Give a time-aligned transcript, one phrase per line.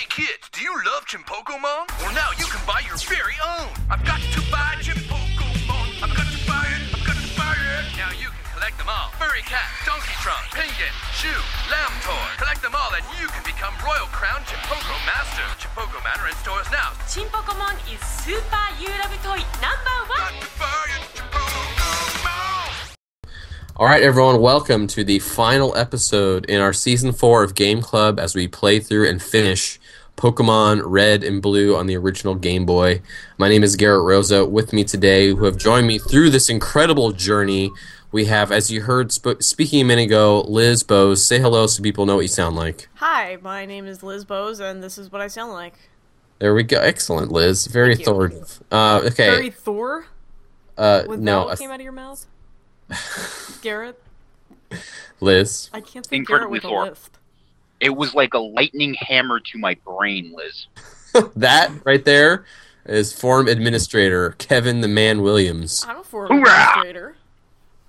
[0.00, 1.84] Hey kids, do you love Chimpokomon?
[2.00, 3.68] Well now you can buy your very own.
[3.92, 6.00] I've got to buy Chimpokomon.
[6.00, 6.88] I've got to buy it.
[6.88, 7.84] I've got to buy it.
[8.00, 9.12] Now you can collect them all.
[9.20, 12.32] Furry cat, Donkey Trunk, Penguin, Shoe, Lamb Toy.
[12.40, 15.44] Collect them all and you can become Royal Crown Chimpoko Master.
[15.60, 16.96] Chimpokomon are in stores now.
[17.04, 21.09] Chimpokomon is Super You Love Toy number one.
[23.80, 28.20] All right, everyone, welcome to the final episode in our season four of Game Club
[28.20, 29.80] as we play through and finish
[30.18, 33.00] Pokemon Red and Blue on the original Game Boy.
[33.38, 34.44] My name is Gerritt Rosa.
[34.44, 37.70] With me today, who have joined me through this incredible journey,
[38.12, 41.24] we have, as you heard sp- speaking a minute ago, Liz Bose.
[41.26, 42.90] Say hello so people know what you sound like.
[42.96, 45.88] Hi, my name is Liz Bose, and this is what I sound like.
[46.38, 46.78] There we go.
[46.78, 47.66] Excellent, Liz.
[47.66, 48.62] Very authoritative.
[48.70, 49.30] Uh, okay.
[49.30, 50.04] Very Thor?
[50.76, 52.26] uh, When no, that came out of your mouth?
[52.90, 53.94] Gerritt?
[55.20, 55.70] Liz.
[55.72, 57.16] I can't think Incredibly Gerritt with a lisp.
[57.80, 60.66] It was like a lightning hammer to my brain, Liz.
[61.34, 62.44] That right there
[62.86, 65.84] is Forum Administrator Kevin the Man Williams.
[65.88, 66.50] I'm a forum Hoorah!
[66.50, 67.16] administrator.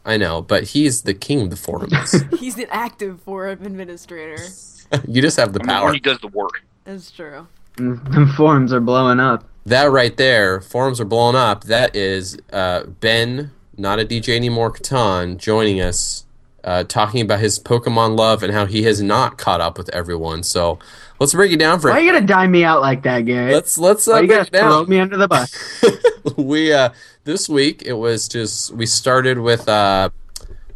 [0.04, 2.16] I know, but he's the king of the forums.
[2.40, 4.44] He's an active forum administrator.
[5.08, 5.86] you just have the I'm power.
[5.86, 6.64] one who does the work.
[6.86, 7.46] That's true.
[7.76, 9.44] The forums are blowing up.
[9.68, 11.66] That right there, forums are blowing up.
[11.66, 16.26] That is uh, Ben, not a DJ anymore, Catan, joining us,
[16.64, 20.44] uh, talking about his Pokemon love and how he has not caught up with everyone.
[20.44, 20.78] So
[21.20, 23.52] let's break it down for Why you gonna dime me out like that, Gerritt?
[23.52, 24.90] Let's let's uh, Why you break gotta it throw down.
[24.90, 25.84] me under the bus?
[26.38, 26.92] we uh,
[27.24, 30.12] this week it was just we started with uh,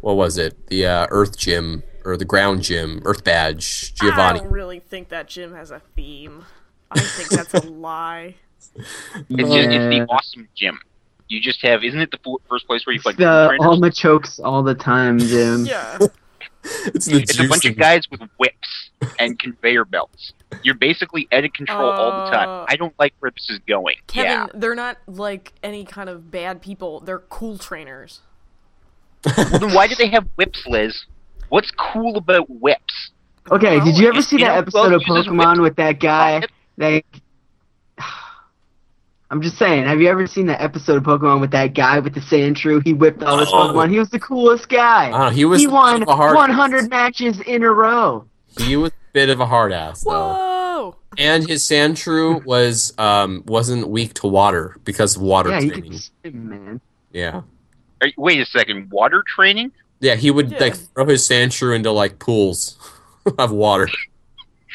[0.00, 0.66] what was it?
[0.66, 4.40] The uh, Earth Gym or the Ground Gym, Earth Badge, Giovanni.
[4.40, 6.44] I don't really think that gym has a theme.
[6.90, 8.34] I think that's a lie.
[8.76, 8.84] It's
[9.28, 10.80] just it's the awesome gym.
[11.28, 13.66] You just have, isn't it the first place where you It's fight the trainers?
[13.66, 15.64] Alma chokes all the time, Jim.
[15.66, 15.98] Yeah.
[16.86, 20.32] It's the It's a bunch of guys with whips and conveyor belts.
[20.64, 22.66] You're basically out of control all the Uh, time.
[22.68, 23.94] I don't like where this is going.
[24.08, 24.46] Kevin, yeah.
[24.52, 26.98] they're not like any kind of bad people.
[26.98, 28.18] They're cool trainers.
[29.24, 31.04] Well, then why do they have whips, Liz?
[31.50, 33.10] What's cool about whips?
[33.50, 36.42] Okay, did you ever see that episode of Pokemon whip- with that guy?
[36.78, 37.04] That
[39.30, 42.14] I'm just saying, have you ever seen that episode of Pokemon with that guy with
[42.14, 42.82] the Sandshrew?
[42.84, 43.54] He whipped all his Oh.
[43.72, 43.90] Pokemon.
[43.90, 45.10] He was the coolest guy.
[45.10, 48.24] I he was he won a hard 100 matches in a row.
[48.58, 50.10] He was a bit of a hard ass though.
[50.12, 50.96] Whoa!
[51.18, 55.90] And his Sandshrew was um wasn't weak to water because of water yeah, he training.
[55.92, 56.80] could swim, man.
[57.12, 57.42] Yeah.
[58.02, 58.90] Are, wait a second.
[58.92, 59.72] Water training?
[60.00, 60.58] Yeah, he would Yeah.
[60.60, 62.76] like throw his Sandshrew into like pools
[63.38, 63.88] of water.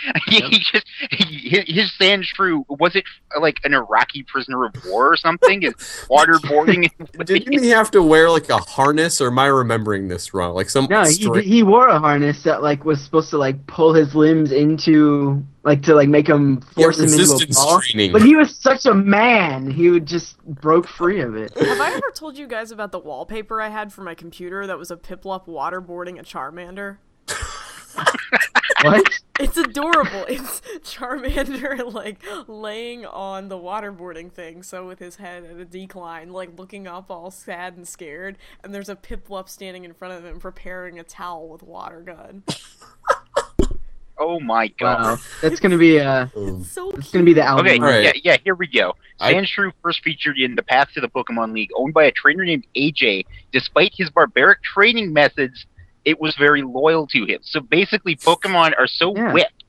[0.27, 3.03] he just he, his sand shrew was it
[3.39, 5.63] like an Iraqi prisoner of war or something?
[5.63, 5.73] Is
[6.09, 6.89] waterboarding?
[7.25, 10.55] Didn't he have to wear like a harness or am I remembering this wrong?
[10.55, 13.65] Like some No, he, string- he wore a harness that like was supposed to like
[13.67, 17.79] pull his limbs into like to like make him Yeah, force him into a ball.
[17.81, 18.11] training.
[18.13, 21.55] But he was such a man, he would just broke free of it.
[21.57, 24.77] Have I ever told you guys about the wallpaper I had for my computer that
[24.79, 26.97] was a Piplup waterboarding a Charmander?
[28.83, 29.21] What?
[29.39, 30.25] It's adorable.
[30.27, 36.31] It's Charmander like laying on the waterboarding thing, so with his head at a decline,
[36.31, 40.25] like looking up all sad and scared, and there's a Piplup standing in front of
[40.25, 42.43] him preparing a towel with water gun.
[44.17, 45.01] oh my god.
[45.01, 46.27] Wow, that's gonna be uh,
[46.63, 47.65] So that's gonna be the album.
[47.65, 48.03] Okay, Alright.
[48.03, 48.95] yeah, yeah, here we go.
[49.19, 52.45] I- Sandshrew first featured in the Path to the Pokemon League, owned by a trainer
[52.45, 53.25] named AJ.
[53.51, 55.65] Despite his barbaric training methods,
[56.05, 57.39] it was very loyal to him.
[57.43, 59.33] So basically, Pokemon are so Yeah.
[59.33, 59.63] whipped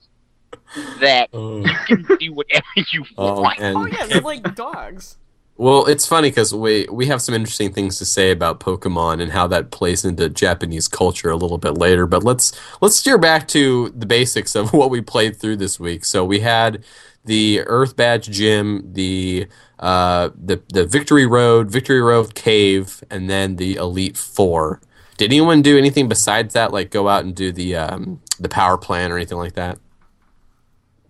[1.00, 1.58] that Oh.
[1.64, 3.58] you can do whatever you Oh, want.
[3.60, 5.16] and Oh yeah, they're like dogs.
[5.58, 9.32] Well, it's funny because we we have some interesting things to say about Pokemon and
[9.32, 12.06] how that plays into Japanese culture a little bit later.
[12.06, 16.04] But let's let's steer back to the basics of what we played through this week.
[16.06, 16.82] So we had
[17.24, 19.46] the Earth Badge Gym, the
[19.78, 24.80] uh, the the Victory Road, Victory Road Cave, and then the Elite Four.
[25.18, 28.76] Did anyone do anything besides that, like go out and do the um, the power
[28.78, 29.78] plant or anything like that?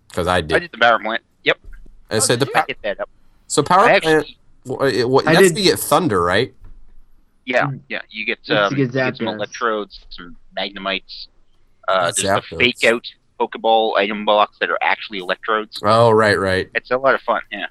[0.09, 0.53] Because I did.
[0.53, 0.71] I did.
[0.71, 1.23] did the power plant.
[1.45, 1.59] Yep,
[2.11, 2.61] I said the did you?
[2.61, 3.09] pow- get that up.
[3.47, 4.19] so power I plant.
[4.19, 6.53] actually, Well, it, what, I that's did- to get thunder, right?
[7.47, 7.81] yeah, Mm.
[7.89, 8.03] yeah.
[8.11, 11.29] You get, um, to you get get some electrodes, some magnemites.
[11.89, 12.17] Uh, there's
[12.51, 13.05] the fake out
[13.41, 15.81] Pokeball item blocks that are actually electrodes.
[15.83, 16.69] Oh, right, right.
[16.75, 17.41] It's a lot of fun.
[17.51, 17.67] Yeah.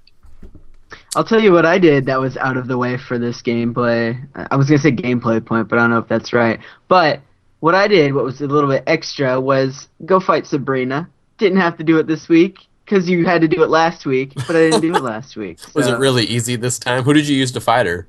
[1.16, 4.18] I'll tell you what I did that was out of the way for this gameplay.
[4.36, 6.60] I was gonna say gameplay point, but I don't know if that's right.
[6.88, 7.22] But
[7.60, 11.10] what I did, what was a little bit extra, was go fight Sabrina.
[11.38, 14.34] Didn't have to do it this week because you had to do it last week,
[14.36, 15.60] but I didn't do it last week.
[15.74, 17.04] Was it really easy this time?
[17.04, 18.06] Who did you use to fight her?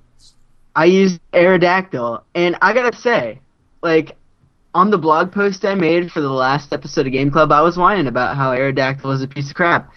[0.75, 3.38] I used Aerodactyl, and I gotta say,
[3.82, 4.16] like,
[4.75, 7.76] on the blog post I made for the last episode of Game Club, I was
[7.76, 9.93] whining about how Aerodactyl was a piece of crap.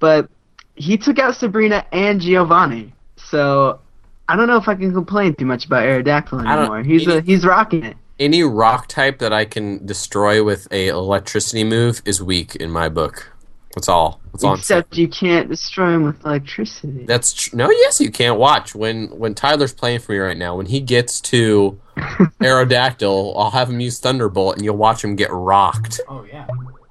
[0.00, 0.28] But
[0.76, 2.92] he took out Sabrina and Giovanni.
[3.16, 3.80] So
[4.28, 6.82] I don't know if I can complain too much about Aerodactyl anymore.
[6.82, 7.96] He's a, he's rocking it.
[8.18, 12.88] Any rock type that I can destroy with a electricity move is weak in my
[12.88, 13.32] book.
[13.74, 14.22] That's all.
[14.32, 14.54] That's all.
[14.54, 17.04] Except you can't destroy him with electricity.
[17.04, 17.70] That's tr- no.
[17.70, 20.56] Yes, you can't watch when when Tyler's playing for me right now.
[20.56, 21.78] When he gets to
[22.40, 26.00] Aerodactyl, I'll have him use Thunderbolt, and you'll watch him get rocked.
[26.08, 26.46] Oh yeah.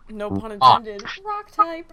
[0.10, 1.02] No pun intended.
[1.26, 1.92] Rock type.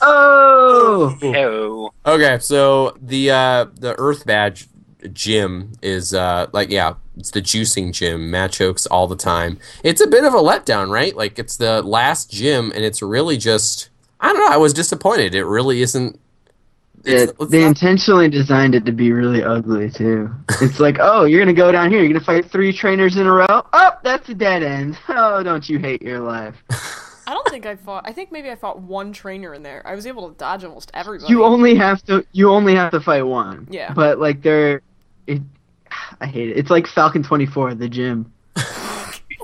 [0.00, 1.16] Oh!
[1.22, 4.66] Oh, Okay, so the uh, the Earth Badge
[5.12, 8.30] gym is uh, like yeah, it's the juicing gym.
[8.30, 9.58] Machokes all the time.
[9.84, 11.14] It's a bit of a letdown, right?
[11.16, 13.90] Like it's the last gym, and it's really just
[14.20, 14.52] I don't know.
[14.52, 15.34] I was disappointed.
[15.34, 16.18] It really isn't.
[17.04, 20.30] It's, It, they not- intentionally designed it to be really ugly too.
[20.60, 22.00] It's like, oh, you're gonna go down here.
[22.00, 23.46] You're gonna fight three trainers in a row.
[23.72, 24.98] Oh, that's a dead end.
[25.08, 26.56] Oh, don't you hate your life?
[27.26, 28.04] I don't think I fought.
[28.06, 29.82] I think maybe I fought one trainer in there.
[29.86, 31.32] I was able to dodge almost everybody.
[31.32, 32.26] You only have to.
[32.32, 33.68] You only have to fight one.
[33.70, 33.92] Yeah.
[33.92, 34.82] But like they're,
[35.26, 35.40] it.
[36.20, 36.56] I hate it.
[36.56, 38.32] It's like Falcon 24, the gym.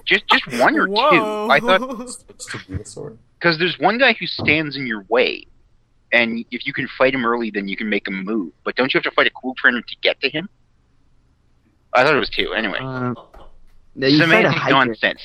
[0.05, 1.11] just just one or Whoa.
[1.11, 1.53] two.
[1.53, 2.25] I thought
[3.39, 5.47] because there's one guy who stands in your way,
[6.13, 8.53] and if you can fight him early, then you can make him move.
[8.65, 10.49] But don't you have to fight a cool trainer to get to him?
[11.93, 12.53] I thought it was two.
[12.53, 13.15] Anyway, Uh,
[13.95, 15.21] yeah, you fight a semantic nonsense.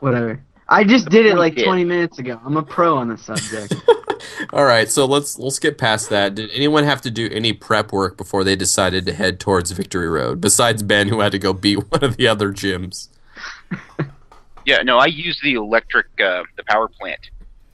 [0.00, 0.42] Whatever.
[0.68, 1.64] I just did it like Yeah.
[1.64, 2.40] 20 minutes ago.
[2.44, 3.74] I'm a pro on the subject.
[4.52, 6.34] All right, so let's let's get past that.
[6.34, 10.08] Did anyone have to do any prep work before they decided to head towards Victory
[10.08, 10.40] Road?
[10.40, 13.08] Besides Ben, who had to go beat one of the other gyms.
[14.66, 17.20] Yeah, no, I use the electric, uh, the power plant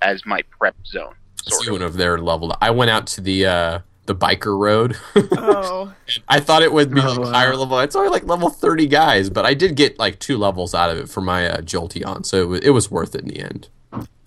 [0.03, 1.15] as my prep zone.
[1.45, 1.93] See Sort one of.
[1.93, 2.55] of their level.
[2.61, 4.97] I went out to the uh, the biker road.
[5.17, 5.93] Oh,
[6.29, 7.33] I thought it would be Oh, like wow.
[7.33, 7.79] higher level.
[7.81, 10.99] It's only like level thirty guys, but I did get like two levels out of
[10.99, 13.69] it for my uh, Jolteon, so it was, it was worth it in the end.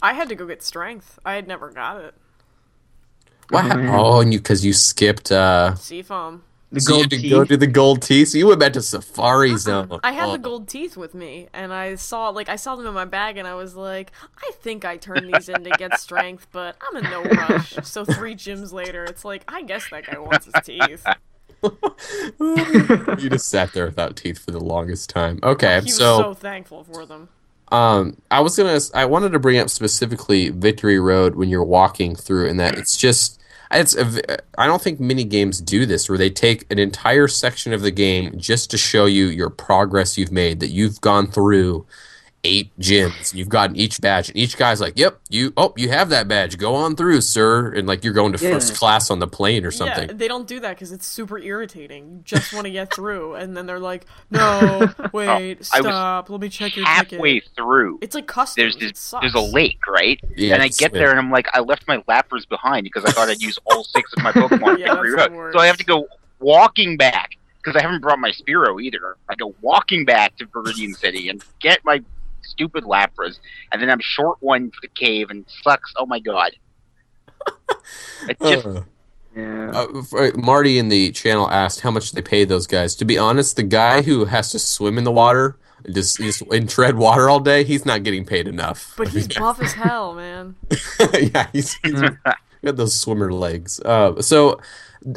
[0.02, 1.20] I had to go get strength.
[1.26, 2.14] I had never got it.
[3.50, 3.66] What?
[3.66, 5.32] Oh, hap- Oh, and you because you skipped.
[5.32, 6.44] Uh, Seafoam.
[6.70, 7.48] The so you gold had to go teeth.
[7.50, 8.28] to the gold teeth.
[8.30, 10.00] So you went back to Safari Zone.
[10.04, 10.32] I had Oh.
[10.34, 13.38] the gold teeth with me, and I saw like I saw them in my bag,
[13.38, 16.98] and I was like, I think I turned these in to get strength, but I'm
[17.04, 17.76] in no rush.
[17.84, 21.06] So three gyms later, it's like I guess that guy wants his teeth.
[22.40, 25.40] you just sat there without teeth for the longest time.
[25.44, 27.30] Okay, He was so so thankful for them.
[27.72, 28.80] Um, I was gonna.
[28.94, 32.98] I wanted to bring up specifically Victory Road when you're walking through, and that it's
[32.98, 33.42] just.
[33.72, 33.96] It's.
[33.96, 37.82] A, I don't think many games do this, where they take an entire section of
[37.82, 40.60] the game just to show you your progress you've made.
[40.60, 41.86] That you've gone through
[42.48, 45.52] eight gyms, you've gotten each badge, and each guy's like, "Yep, you.
[45.58, 46.58] Oh, you have that badge.
[46.58, 48.54] Go on through, sir." And like you're going to Yeah.
[48.54, 50.08] first class on the plane or something.
[50.10, 52.10] Yeah, they don't do that because it's super irritating.
[52.10, 54.40] You just want to get through, and then they're like, "No,
[55.00, 56.30] oh, wait, Oh, stop.
[56.30, 58.56] Let me check your Halfway ticket." through, It's like customs.
[58.56, 59.24] there's it this, sucks.
[59.24, 60.20] there's a lake, right?
[60.36, 60.94] Yeah, and I get swim.
[60.94, 63.84] there and I'm like, I left my Lapras behind because I thought I'd use all
[63.84, 65.52] six of my Pokemon Yeah, every road.
[65.54, 66.08] So I have to go
[66.40, 67.32] walking back
[67.64, 69.18] because I haven't brought my Spearow either.
[69.28, 72.02] I go walking back to Viridian City and get my
[72.48, 73.40] stupid Lapras,
[73.72, 75.94] and then I'm short one for the cave and sucks.
[75.98, 76.52] Oh my god!
[78.28, 78.82] It's just Uh.
[79.36, 79.72] yeah.
[79.72, 82.96] Uh, Marty in the channel asked how much they pay those guys.
[82.96, 85.58] To be honest, the guy who has to swim in the water,
[85.92, 88.94] just, just and tread water all day, he's not getting paid enough.
[88.98, 90.56] But he's buff as hell, man.
[91.14, 93.80] yeah, he's, he's got those swimmer legs.
[93.82, 94.60] Uh, so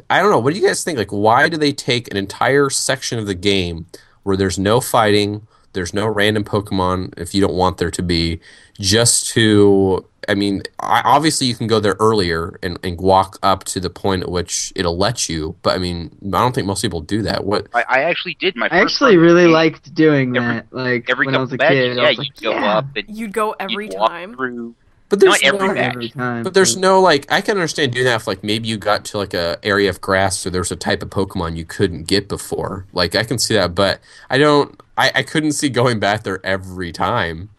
[0.08, 0.38] I don't know.
[0.38, 0.98] What do you guys think?
[0.98, 3.86] Like, why do they take an entire section of the game
[4.22, 8.40] where there's no fighting, there's no random Pokemon if you don't want there to be,
[8.78, 13.64] just to I mean, I, obviously you can go there earlier and, and walk up
[13.64, 16.82] to the point at which it'll let you, but I mean, I don't think most
[16.82, 17.44] people do that.
[17.44, 17.66] What?
[17.74, 18.66] I, I actually did my.
[18.66, 19.52] I first actually really game.
[19.52, 20.66] liked doing Every- that.
[20.72, 21.96] Like every when I couple was a badges.
[21.96, 22.76] kid, Yeah, I was you like, go yeah.
[22.78, 24.34] up and You'd go every you'd walk time.
[24.36, 24.74] through.
[25.08, 25.94] But there's Not every no, badge.
[25.94, 26.42] every time.
[26.44, 29.18] But there's no like I can understand doing that if like maybe you got to
[29.18, 32.86] like a area of grass or there's a type of Pokemon you couldn't get before.
[32.92, 34.78] Like I can see that, but I don't.
[35.00, 37.50] I, I couldn't see going back there every time.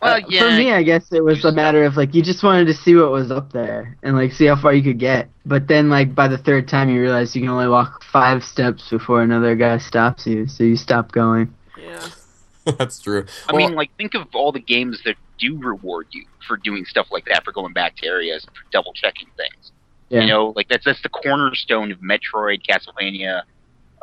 [0.00, 0.20] Well, Uh.
[0.38, 2.94] For me, I guess it was a matter of like you just wanted to see
[2.94, 5.28] what was up there and like see how far you could get.
[5.44, 8.88] But then like by the third time, you realize you can only walk five steps
[8.90, 11.52] before another guy stops you, so you stop going.
[11.76, 12.06] Yeah.
[12.78, 13.26] That's true.
[13.48, 16.84] I Well, mean, like, think of all the games that do reward you for doing
[16.84, 19.72] stuff like that, for going back to areas, for double checking things.
[20.10, 20.20] Yeah.
[20.22, 23.42] You know, like that's that's the cornerstone of Metroid, Castlevania,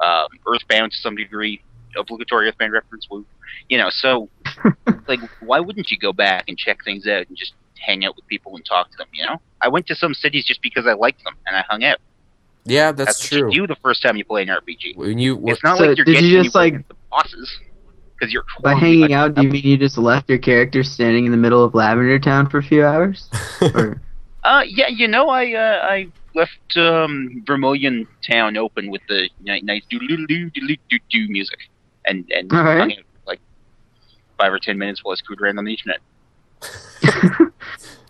[0.04, 1.62] um, Earthbound to some degree,
[1.98, 3.08] obligatory Earthbound reference.
[3.10, 3.26] Woo.
[3.70, 4.30] You know, so
[5.08, 8.26] like, why wouldn't you go back and check things out and just hang out with
[8.28, 9.08] people and talk to them?
[9.14, 11.84] You know, I went to some cities just because I liked them and I hung
[11.84, 11.98] out.
[12.66, 13.50] yeah, that's, That's, true.
[13.52, 14.96] you do the first time you play an RPG.
[14.98, 17.60] when you It's not So like you're did you getting just, like- the bosses.
[18.18, 21.32] because you're By hanging out, do you mean you just left your character standing in
[21.32, 23.30] the middle of Lavender Town for a few hours?
[23.74, 24.02] Or,
[24.44, 29.62] Uh, yeah, you know, I uh, I left um, Vermilion Town open with the ni-
[29.62, 31.58] nice do do do do do do music,
[32.08, 32.80] and and All right.
[32.80, 33.40] hung out like
[34.38, 36.00] five or ten minutes while I screwed around on the internet.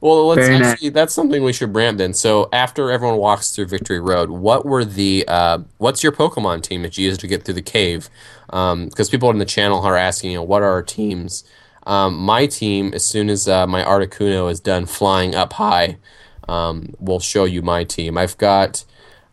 [0.06, 0.92] Well, let's Very nice.
[0.92, 2.14] that's something we should brand then.
[2.14, 6.84] So after everyone walks through Victory Road, what were the uh, what's your Pokemon team
[6.84, 8.08] that you used to get through the cave?
[8.46, 11.44] Because people in the channel are asking, you know, what are our teams?
[11.88, 15.98] Um, my team, as soon as uh, my Articuno is done flying up high,
[16.48, 18.16] um, will show you my team.
[18.16, 18.86] I've got.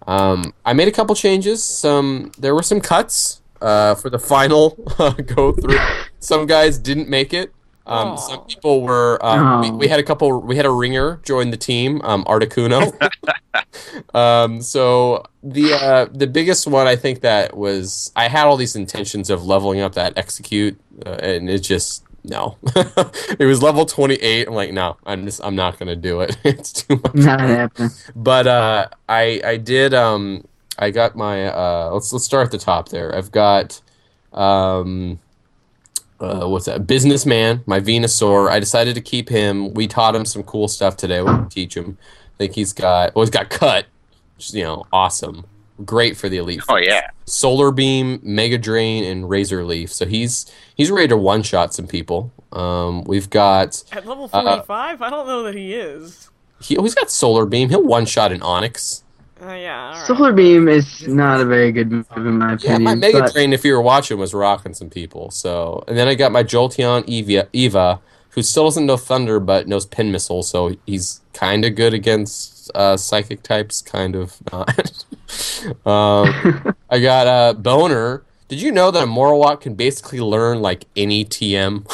[0.06, 1.62] Um, I made a couple changes.
[1.62, 4.70] Some there were some cuts uh, for the final
[5.34, 5.78] go through.
[6.18, 7.52] Some guys didn't make it.
[7.86, 9.18] Um, some people were.
[9.24, 10.40] Um, we, we had a couple.
[10.40, 12.00] We had a ringer join the team.
[12.02, 12.92] Um, Articuno.
[14.14, 18.76] um, so the uh, the biggest one I think that was I had all these
[18.76, 22.56] intentions of leveling up that Exeggcute, uh, and it just no.
[22.76, 24.46] it was level twenty eight.
[24.46, 26.36] I'm like, no, I'm just I'm not gonna do it.
[26.44, 27.90] it's too much not happening.
[28.14, 30.44] but uh, I I did um
[30.78, 33.14] I got my uh let's let's start at the top there.
[33.14, 33.80] I've got
[34.32, 35.18] um
[36.20, 36.86] uh, what's that?
[36.86, 38.48] Businessman, my Venusaur.
[38.48, 39.74] I decided to keep him.
[39.74, 41.20] We taught him some cool stuff today.
[41.20, 41.98] We'll teach him.
[42.00, 43.86] I think he's got well he's got cut,
[44.36, 45.44] which is, you know, awesome.
[45.84, 46.62] Great for the elite.
[46.68, 49.92] Oh yeah, Solar Beam, Mega Drain, and Razor Leaf.
[49.92, 52.30] So he's he's ready to one shot some people.
[52.52, 55.02] Um, we've got At level Uh, 45?
[55.02, 56.30] I don't know that he is.
[56.60, 57.68] he always got Solar Beam.
[57.70, 59.01] He'll one shot an Onix.
[59.42, 60.06] Uh, yeah, alright.
[60.06, 62.82] Solar Beam is not a very good move in my Yeah, opinion.
[62.84, 65.30] my Mega but Drain, if you were watching, was rocking some people.
[65.32, 68.00] So, and then I got my Jolteon Eva, Eva
[68.32, 72.70] who still doesn't know Thunder but knows Pin Missile, so he's kind of good against
[72.74, 75.04] uh, Psychic types, kind of not.
[75.86, 78.24] um, I got uh, Boner.
[78.48, 81.84] Did you know that a Marowak can basically learn like any TM,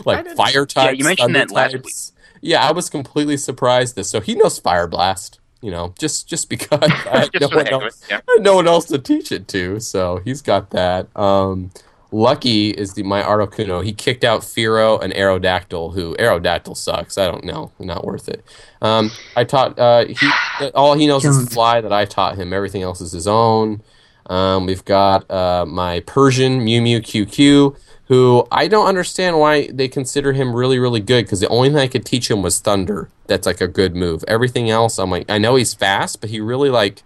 [0.06, 0.84] like Fire types?
[0.84, 2.12] Yeah, you mentioned Thunder that last types?
[2.42, 3.96] Yeah, I was completely surprised.
[3.96, 5.40] This so he knows Fire Blast.
[5.66, 6.78] You know, just just because
[7.10, 8.06] I had just no one else it.
[8.08, 8.20] Yeah.
[8.28, 11.08] I had no one else to teach it to, so he's got that.
[11.16, 11.72] Um,
[12.12, 13.84] Lucky is the my Articuno.
[13.84, 17.18] He kicked out Firo and Aerodactyl, who Aerodactyl sucks.
[17.18, 18.44] I don't know, not worth it.
[18.80, 20.30] Um, I taught uh, he
[20.72, 21.46] all he knows is him.
[21.46, 22.52] fly that I taught him.
[22.52, 23.82] Everything else is his own.
[24.26, 27.76] Um, we've got uh, my Persian Mew Mew QQ,
[28.06, 31.78] who I don't understand why they consider him really, really good because the only thing
[31.78, 33.08] I could teach him was Thunder.
[33.26, 34.24] That's like a good move.
[34.28, 37.02] Everything else, I'm like, I know he's fast, but he really like,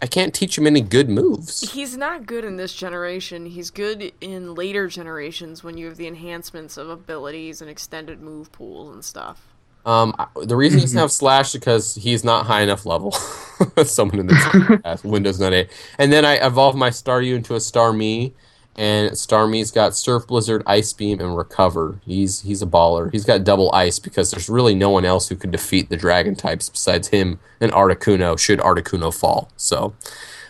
[0.00, 1.72] I can't teach him any good moves.
[1.72, 3.46] He's not good in this generation.
[3.46, 8.52] He's good in later generations when you have the enhancements of abilities and extended move
[8.52, 9.42] pools and stuff.
[9.86, 13.12] Um, the reason he doesn't have Slash is because he's not high enough level.
[13.84, 15.68] Someone in the chat, Windows not A.
[15.98, 18.32] And then I evolved my Star Staryu into a Starmie,
[18.76, 22.00] and Starmie's got Surf Blizzard, Ice Beam, and Recover.
[22.04, 23.10] He's he's a baller.
[23.10, 26.34] He's got double ice because there's really no one else who could defeat the Dragon
[26.34, 28.38] types besides him and Articuno.
[28.38, 29.94] Should Articuno fall, so.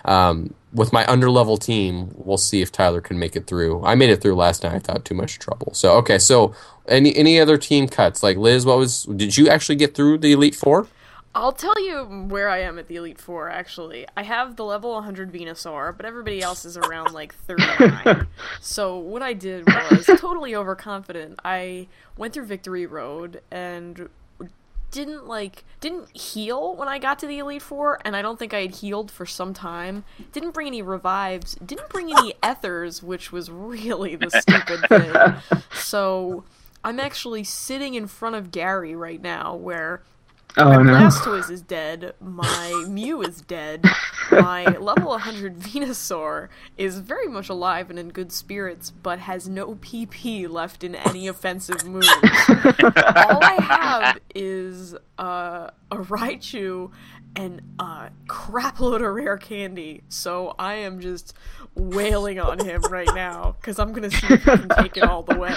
[0.05, 3.83] Um, with my underlevel team, we'll see if Tyler can make it through.
[3.83, 4.75] I made it through last night.
[4.75, 5.73] I thought too much trouble.
[5.73, 6.55] So okay, so
[6.87, 8.23] any any other team cuts?
[8.23, 9.05] Like Liz, what was?
[9.05, 10.87] Did you actually get through the Elite Four?
[11.37, 14.07] I'll tell you where I am at the Elite Four, actually.
[14.17, 18.27] I have the level 100 Venusaur, but everybody else is around like 39.
[18.63, 21.39] so what I did was totally overconfident.
[21.45, 24.09] I went through Victory Road and
[24.91, 28.55] didn't like didn't heal when I got to the Elite Four, and I don't think
[28.55, 30.05] I had healed for some time.
[30.33, 31.55] Didn't bring any revives.
[31.57, 35.63] Didn't bring any ethers, which was really the stupid thing.
[35.75, 36.45] So
[36.83, 40.03] I'm actually sitting in front of Gary right now, where
[40.57, 40.93] oh my no.
[40.93, 42.15] Blastoise is dead.
[42.21, 43.85] My Mew is dead.
[44.31, 49.75] My level 100 Venusaur is very much alive and in good spirits, but has no
[49.77, 52.09] PP left in any offensive moves.
[52.49, 56.91] All I have is uh, a Raichu
[57.35, 60.03] and a crapload of rare candy.
[60.09, 61.35] So I am just
[61.75, 65.23] wailing on him right now because I'm gonna see if he can take it all
[65.23, 65.55] the way.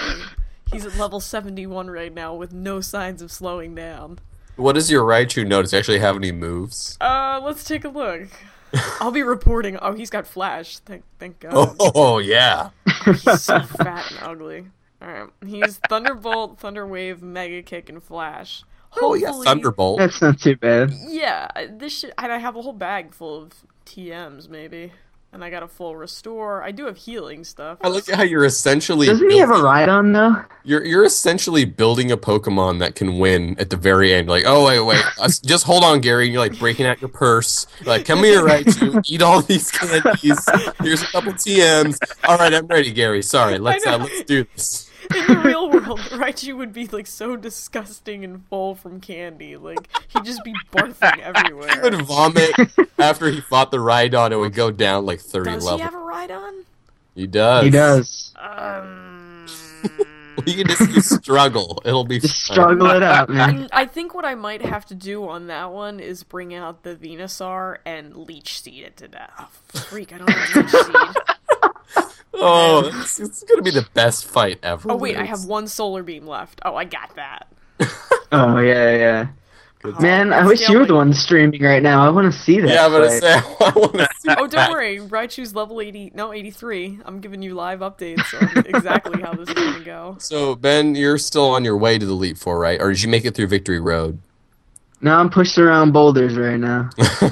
[0.70, 4.20] He's at level 71 right now with no signs of slowing down.
[4.60, 5.62] What does your Raichu know?
[5.62, 6.98] Does it actually have any moves?
[7.00, 8.28] Uh, let's take a look.
[9.00, 9.78] I'll be reporting.
[9.80, 10.78] Oh, he's got flash.
[10.78, 11.76] Thank, thank God.
[11.80, 12.70] Oh yeah.
[13.04, 14.66] He's so fat and ugly.
[15.02, 18.62] All right, he's Thunderbolt, Thunderwave, Mega Kick, and Flash.
[19.00, 19.32] Oh yeah.
[19.32, 19.98] Thunderbolt.
[19.98, 20.92] That's not too bad.
[21.08, 22.12] Yeah, this should.
[22.18, 23.52] And I have a whole bag full of
[23.86, 24.48] TMs.
[24.48, 24.92] Maybe.
[25.32, 26.60] And I got a full restore.
[26.60, 27.78] I do have healing stuff.
[27.82, 30.44] I look at how you're essentially Doesn't he have a building- Rhydon though?
[30.64, 34.28] you're you're essentially building a Pokemon that can win at the very end.
[34.28, 36.24] Like, oh wait, wait, uh, just hold on, Gary.
[36.24, 37.68] And you're like breaking out your purse.
[37.78, 38.66] You're like, come here, right?
[38.82, 40.44] You eat all these candies.
[40.82, 41.96] Here's a couple TMs.
[42.24, 43.22] All right, I'm ready, Gary.
[43.22, 44.89] Sorry, let's uh, let's do this.
[45.14, 49.56] In the real world, Raichu would be like so disgusting and full from candy.
[49.56, 51.70] Like he'd just be barfing everywhere.
[51.74, 52.50] He would vomit
[52.98, 54.32] after he fought the Rhydon.
[54.32, 55.80] It would go down like 30 Does levels.
[55.80, 56.64] Does he have a Rhydon?
[57.14, 57.64] He does.
[57.64, 58.34] He does.
[58.42, 59.46] Um,
[60.46, 61.82] You can just you struggle.
[61.84, 62.54] It'll be Just fine.
[62.54, 63.68] struggle it out, man.
[63.72, 66.94] I think what I might have to do on that one is bring out the
[66.96, 69.30] Venusaur and leech seed it to death.
[69.38, 69.48] Oh,
[69.80, 70.12] freak!
[70.14, 71.36] I don't have leech seed.
[72.34, 74.92] Oh, it's, it's gonna be the best fight ever.
[74.92, 76.60] Oh wait, I have one solar beam left.
[76.64, 77.48] Oh, I got that.
[78.32, 79.26] Oh yeah, yeah.
[79.82, 82.06] Good Man, I wish you were the one streaming right now.
[82.06, 82.68] I want to see that.
[82.68, 83.22] Yeah, I'm gonna fight.
[83.22, 84.28] say I want to see.
[84.28, 84.70] Oh, don't that.
[84.70, 85.00] worry.
[85.00, 87.00] Raichu's level 80, no, 83.
[87.06, 90.16] I'm giving you live updates on exactly how this is going to go.
[90.20, 92.80] So Ben, you're still on your way to the Elite Four, right?
[92.80, 94.20] Or did you make it through Victory Road?
[95.00, 96.90] No, I'm pushing around boulders right now.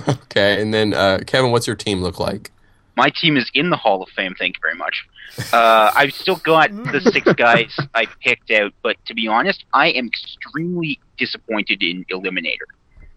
[0.08, 2.50] okay, and then uh, Kevin, what's your team look like?
[2.98, 4.34] My team is in the Hall of Fame.
[4.36, 5.06] Thank you very much.
[5.52, 9.90] Uh, I've still got the six guys I picked out, but to be honest, I
[9.90, 12.66] am extremely disappointed in Eliminator,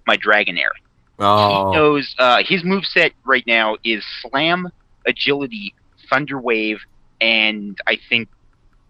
[0.06, 0.70] my Dragonair.
[1.18, 4.70] Oh, He knows uh, his moveset right now is Slam,
[5.08, 5.74] Agility,
[6.10, 6.80] Thunder Wave,
[7.20, 8.30] and I think.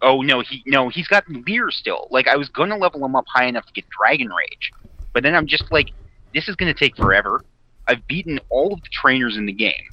[0.02, 2.08] Oh no, he no, he's got Leer still.
[2.12, 4.72] Like I was gonna level him up high enough to get Dragon Rage,
[5.14, 5.92] but then I'm just like,
[6.34, 7.46] this is gonna take forever.
[7.88, 9.84] I've beaten all of the trainers in the game,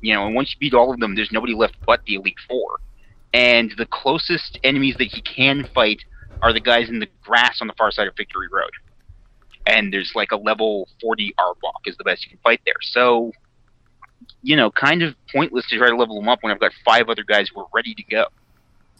[0.00, 2.36] you know, and once you beat all of them, there's nobody left but the Elite
[2.48, 2.80] Four.
[3.34, 6.00] And the closest enemies that he can fight
[6.40, 8.70] are the guys in the grass on the far side of Victory Road
[9.68, 12.74] and there's like a level 40 Arbok is the best you can fight there.
[12.80, 13.32] So,
[14.42, 17.08] you know, kind of pointless to try to level him up when I've got five
[17.08, 18.26] other guys who are ready to go.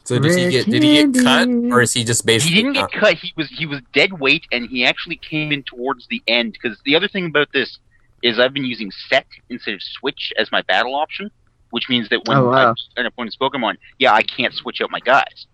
[0.04, 2.56] so did he get did he get cut, or is he just basically?
[2.56, 3.14] He didn't get not- cut.
[3.14, 6.52] He was he was dead weight, and he actually came in towards the end.
[6.52, 7.78] Because the other thing about this
[8.22, 11.30] is I've been using set instead of switch as my battle option,
[11.70, 12.70] which means that when Oh, wow.
[12.70, 15.46] I beat an opponent's Pokemon, yeah, I can't switch out my guys.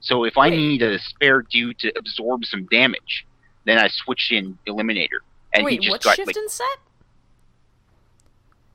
[0.00, 3.26] So if I need a spare dude to absorb some damage,
[3.64, 5.20] then I switch in Eliminator,
[5.52, 6.66] and Wait, he just what got shift like and set?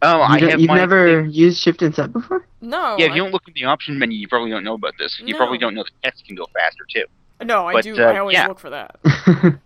[0.02, 2.46] oh, I have You have have my never used shift and set before?
[2.62, 2.96] No.
[2.98, 4.94] Yeah, if I, you don't look in the option menu, you probably don't know about
[5.00, 5.20] this.
[5.24, 7.06] You probably don't know the text can go faster too.
[7.44, 7.98] no, I but, do.
[7.98, 8.48] uh, I always yeah.
[8.48, 8.98] look for that.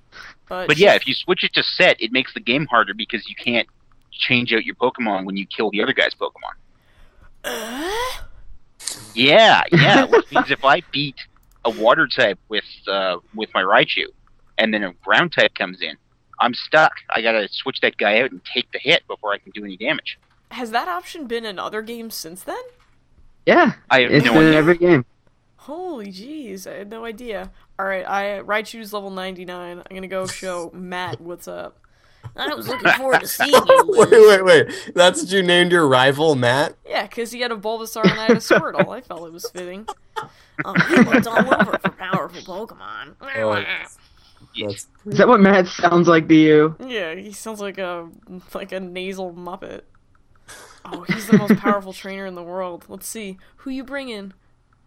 [0.50, 3.30] But, But yeah, if you switch it to set, it makes the game harder because
[3.30, 3.68] you can't
[4.12, 6.56] change out your Pokemon when you kill the other guy's Pokemon.
[7.44, 8.24] Uh?
[9.14, 10.06] Yeah, yeah.
[10.10, 11.16] Which means if I beat
[11.64, 14.06] a water type with uh, with my Raichu,
[14.58, 15.96] and then a ground type comes in,
[16.42, 16.94] I'm stuck.
[17.10, 19.78] I gotta switch that guy out and take the hit before I can do any
[19.78, 20.18] damage.
[20.52, 22.62] has that option been in other games since then?
[23.46, 25.06] yeah, I have it's no been in every game.
[25.70, 27.52] Holy jeez, I had no idea.
[27.78, 29.78] All right, I Raichu's level 99.
[29.78, 31.78] I'm gonna go show Matt what's up.
[32.36, 33.84] I was looking forward to seeing you.
[33.90, 34.42] wait, Liz.
[34.42, 34.92] wait, wait.
[34.96, 36.76] That's what you named your rival, Matt.
[36.88, 38.90] Yeah, because he had a Bulbasaur and I had a Squirtle.
[38.90, 39.88] I felt it was fitting.
[40.66, 43.14] Oh, he looked all over for powerful Pokemon.
[43.22, 43.98] Oh, That's
[45.06, 46.76] Is that what Matt sounds like to you?
[46.84, 48.10] Yeah, he sounds like a
[48.56, 49.82] like a nasal muppet.
[50.84, 52.86] Oh, he's the most powerful trainer in the world.
[52.90, 54.34] Let's see who you bring in.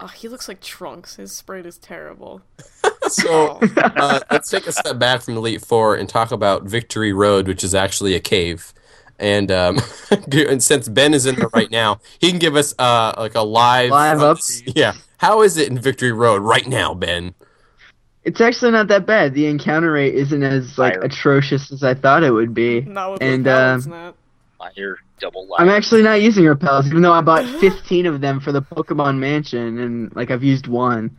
[0.03, 1.15] Oh, he looks like Trunks.
[1.15, 2.43] His sprite is terrible.
[3.09, 3.61] so.
[3.77, 7.63] Uh, let's take a step back from Elite Four and talk about Victory Road, which
[7.63, 8.75] is actually a cave.
[9.21, 9.79] And um,
[10.33, 13.43] and since Ben is in there right now, he can give us uh like a
[13.43, 14.73] live Live update.
[14.75, 17.35] Yeah, how is it in Victory Road right now, Ben?
[18.25, 19.35] It's actually not that bad.
[19.35, 21.03] The encounter rate isn't as like Fire.
[21.03, 22.81] atrocious as I thought it would be.
[22.81, 24.17] Not with And, the uh, not.
[24.77, 25.61] Liar, double liar.
[25.61, 29.19] I'm actually not using repels, even though I bought 15 of them for the Pokemon
[29.19, 31.17] Mansion, and like I've used one.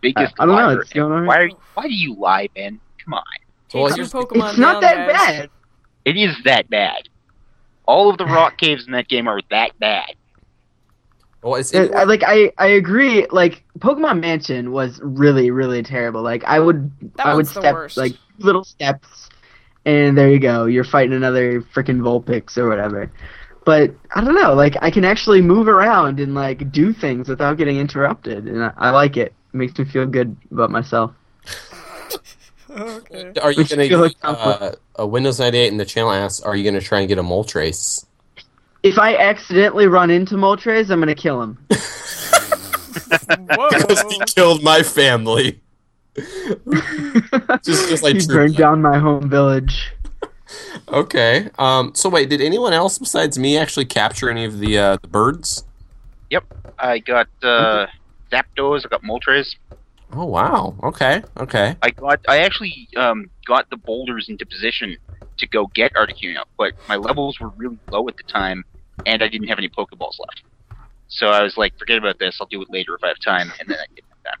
[0.00, 0.80] biggest I- I don't know, liar.
[0.82, 1.26] it's going on.
[1.26, 1.36] Why?
[1.44, 2.80] Are, why do you lie, man?
[3.04, 3.22] Come on.
[3.74, 5.16] Well, Take two here's- Pokemon it's not that guys.
[5.16, 5.50] bad.
[6.04, 7.08] It is that bad.
[7.86, 10.14] All of the rock caves in that game are that bad.
[11.42, 13.26] Well, it's It- I, like I, I agree.
[13.30, 16.22] Like Pokemon Mansion was really, really terrible.
[16.22, 17.96] Like I would, That I would step worst.
[17.96, 19.28] like little steps,
[19.86, 20.66] and there you go.
[20.66, 23.10] You're fighting another freaking Vulpix or whatever.
[23.64, 24.52] But I don't know.
[24.52, 28.72] Like I can actually move around and like do things without getting interrupted, and I,
[28.76, 29.32] I like it.
[29.52, 31.12] It makes me feel good about myself.
[32.70, 33.32] okay.
[33.42, 36.64] Are you Which gonna feel uh, a Windows 98 in the channel asks, are you
[36.64, 38.04] gonna try and get a Moltres?
[38.82, 41.58] If I accidentally run into Moltres, I'm gonna kill him.
[43.54, 43.68] Whoa.
[43.70, 45.60] Because he killed my family.
[47.64, 49.92] Just- just like he burned down my home village.
[50.88, 51.50] Okay.
[51.58, 51.92] Um.
[51.94, 55.64] So wait, did anyone else besides me actually capture any of the uh, the birds?
[56.30, 56.44] Yep,
[56.78, 57.86] I got uh,
[58.30, 58.84] Zapdos.
[58.86, 59.56] I got Moltres.
[60.12, 60.76] Oh wow.
[60.84, 61.22] Okay.
[61.38, 61.76] Okay.
[61.82, 62.20] I got.
[62.28, 64.96] I actually um, got the boulders into position
[65.38, 68.64] to go get Articuno, but my levels were really low at the time,
[69.04, 70.42] and I didn't have any Pokeballs left.
[71.08, 72.38] So I was like, forget about this.
[72.40, 74.32] I'll do it later if I have time, and then I didn't have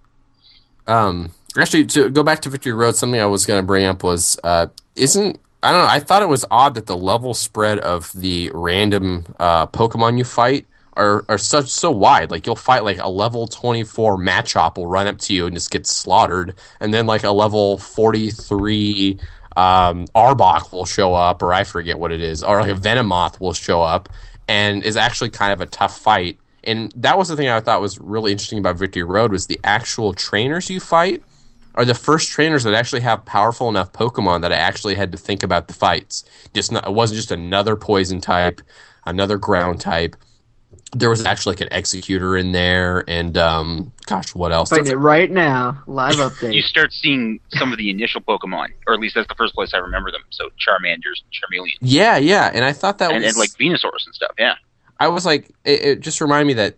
[0.86, 0.96] time.
[0.96, 1.30] Um.
[1.58, 4.38] Actually, to go back to Victory Road, something I was going to bring up was,
[4.44, 5.90] uh, isn't I don't know.
[5.90, 10.22] I thought it was odd that the level spread of the random uh, Pokemon you
[10.22, 12.30] fight are, are such so wide.
[12.30, 15.56] Like you'll fight like a level twenty four Machop will run up to you and
[15.56, 19.18] just get slaughtered, and then like a level forty three
[19.56, 23.40] um, Arbok will show up, or I forget what it is, or like a Venomoth
[23.40, 24.08] will show up,
[24.46, 26.38] and is actually kind of a tough fight.
[26.62, 29.58] And that was the thing I thought was really interesting about Victory Road was the
[29.64, 31.24] actual trainers you fight
[31.76, 35.18] are the first trainers that actually have powerful enough Pokemon that I actually had to
[35.18, 36.24] think about the fights.
[36.54, 38.62] Just not, it wasn't just another poison type,
[39.04, 40.16] another ground type.
[40.92, 44.70] There was actually like an Exeggutor in there, and um, gosh, what else?
[44.70, 45.82] Fighting it right now.
[45.86, 46.54] Live update.
[46.54, 49.72] You start seeing some of the initial Pokemon, or at least that's the first place
[49.74, 50.22] I remember them.
[50.30, 54.14] So Charmanders, Charmeleon, Yeah, yeah, and I thought that and, was and like Venusaurs and
[54.14, 54.32] stuff.
[54.38, 54.54] Yeah.
[54.98, 56.76] I was like, it, it just reminded me that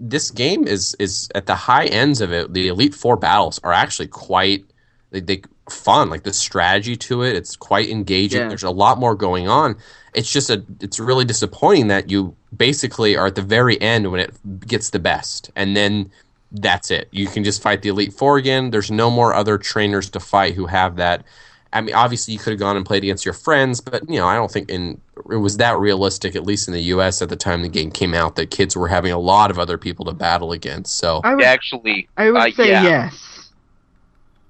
[0.00, 2.52] this game is is at the high ends of it.
[2.52, 4.64] The Elite Four battles are actually quite
[5.10, 6.08] they, they fun.
[6.10, 8.40] Like the strategy to it, it's quite engaging.
[8.40, 8.48] Yeah.
[8.48, 9.76] There's a lot more going on.
[10.14, 14.20] It's just a it's really disappointing that you basically are at the very end when
[14.20, 16.10] it gets the best, and then
[16.50, 17.08] that's it.
[17.12, 18.70] You can just fight the Elite Four again.
[18.70, 21.24] There's no more other trainers to fight who have that.
[21.72, 24.26] I mean, obviously, you could have gone and played against your friends, but you know,
[24.26, 27.22] I don't think in it was that realistic, at least in the U.S.
[27.22, 29.78] at the time the game came out, that kids were having a lot of other
[29.78, 30.96] people to battle against.
[30.98, 32.82] So I would, Actually, I would uh, say yeah.
[32.82, 33.50] yes.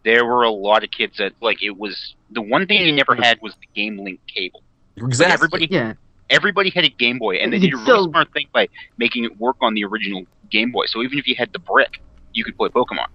[0.04, 3.14] there were a lot of kids that like it was the one thing they never
[3.14, 4.62] had was the Game Link cable.
[4.96, 5.92] But exactly, everybody Yeah.
[6.30, 8.46] everybody had a Game Boy, and they You did a could really still- smart thing
[8.52, 10.86] by making it work on the original Game Boy.
[10.86, 12.00] So even if you had the brick,
[12.32, 13.08] you could play Pokemon.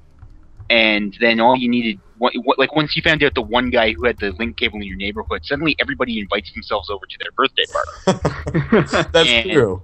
[0.69, 4.17] And then all you needed, like once you found out the one guy who had
[4.19, 9.07] the link cable in your neighborhood, suddenly everybody invites themselves over to their birthday party.
[9.11, 9.81] that's and- true.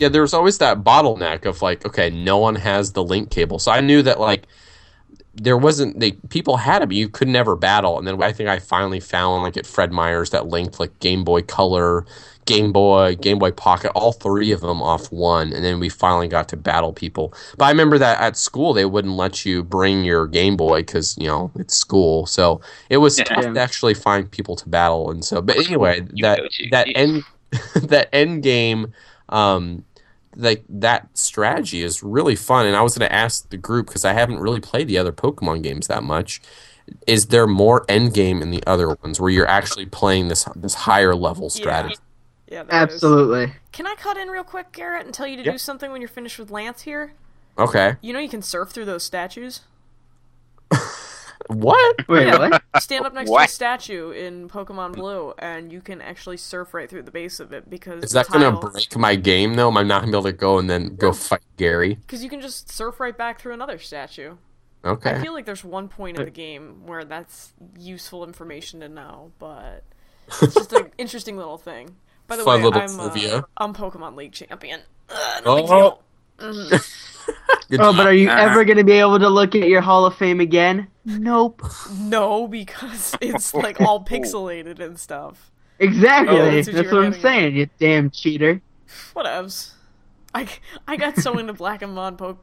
[0.00, 3.60] Yeah, there was always that bottleneck of like, okay, no one has the link cable,
[3.60, 4.46] so I knew that like
[5.34, 7.98] there wasn't they people had it, but you could never battle.
[7.98, 11.24] And then I think I finally found like at Fred Meyer's that linked like Game
[11.24, 12.06] Boy Color,
[12.44, 16.28] Game Boy, Game Boy Pocket, all three of them off one, and then we finally
[16.28, 17.34] got to battle people.
[17.58, 21.16] But I remember that at school they wouldn't let you bring your Game Boy because
[21.18, 23.24] you know it's school, so it was Yeah.
[23.24, 25.10] tough to actually find people to battle.
[25.10, 27.24] And so, but anyway, that that end
[27.76, 28.92] that end game
[29.28, 29.84] um
[30.36, 34.04] like that strategy is really fun and i was going to ask the group because
[34.04, 36.40] i haven't really played the other pokemon games that much
[37.06, 40.74] is there more end game in the other ones where you're actually playing this this
[40.74, 41.96] higher level strategy
[42.48, 42.94] Yeah, there is.
[42.94, 43.54] Absolutely.
[43.72, 45.52] Can I cut in real quick, Gerritt, and tell you to Yeah.
[45.52, 47.12] do something when you're finished with Lance here?
[47.56, 49.60] okay You know you can surf through those statues.
[51.48, 52.48] what Wait, Yeah.
[52.48, 52.62] what?
[52.80, 56.88] Stand up next to a statue in Pokemon Blue, and you can actually surf right
[56.88, 59.76] through the base of it because is that going to break my game though am
[59.76, 62.30] i not going to be able to go and then go fight gary Because you
[62.30, 64.36] can just surf right back through another statue.
[64.84, 65.12] Okay.
[65.14, 69.32] I feel like there's one point in the game where that's useful information to know,
[69.38, 69.82] but
[70.42, 71.96] it's just an interesting little thing.
[72.26, 73.42] By the Fun way, I'm uh.
[73.56, 74.80] I'm Pokemon League champion.
[75.10, 75.66] Uh, no Oh.
[75.66, 76.02] deal.
[76.38, 76.90] Mhm.
[77.70, 80.04] Good Oh, but are you ever going to be able to look at your Hall
[80.04, 80.88] of Fame again?
[81.04, 81.62] Nope.
[81.98, 85.50] No, because it's like all pixelated and stuff.
[85.78, 86.38] Exactly.
[86.38, 87.22] Oh, that's that's what what, you were I'm getting at.
[87.22, 88.60] saying, you damn cheater.
[89.14, 89.72] Whatevs.
[90.34, 90.48] I,
[90.88, 92.38] I got so into Black and Mon po-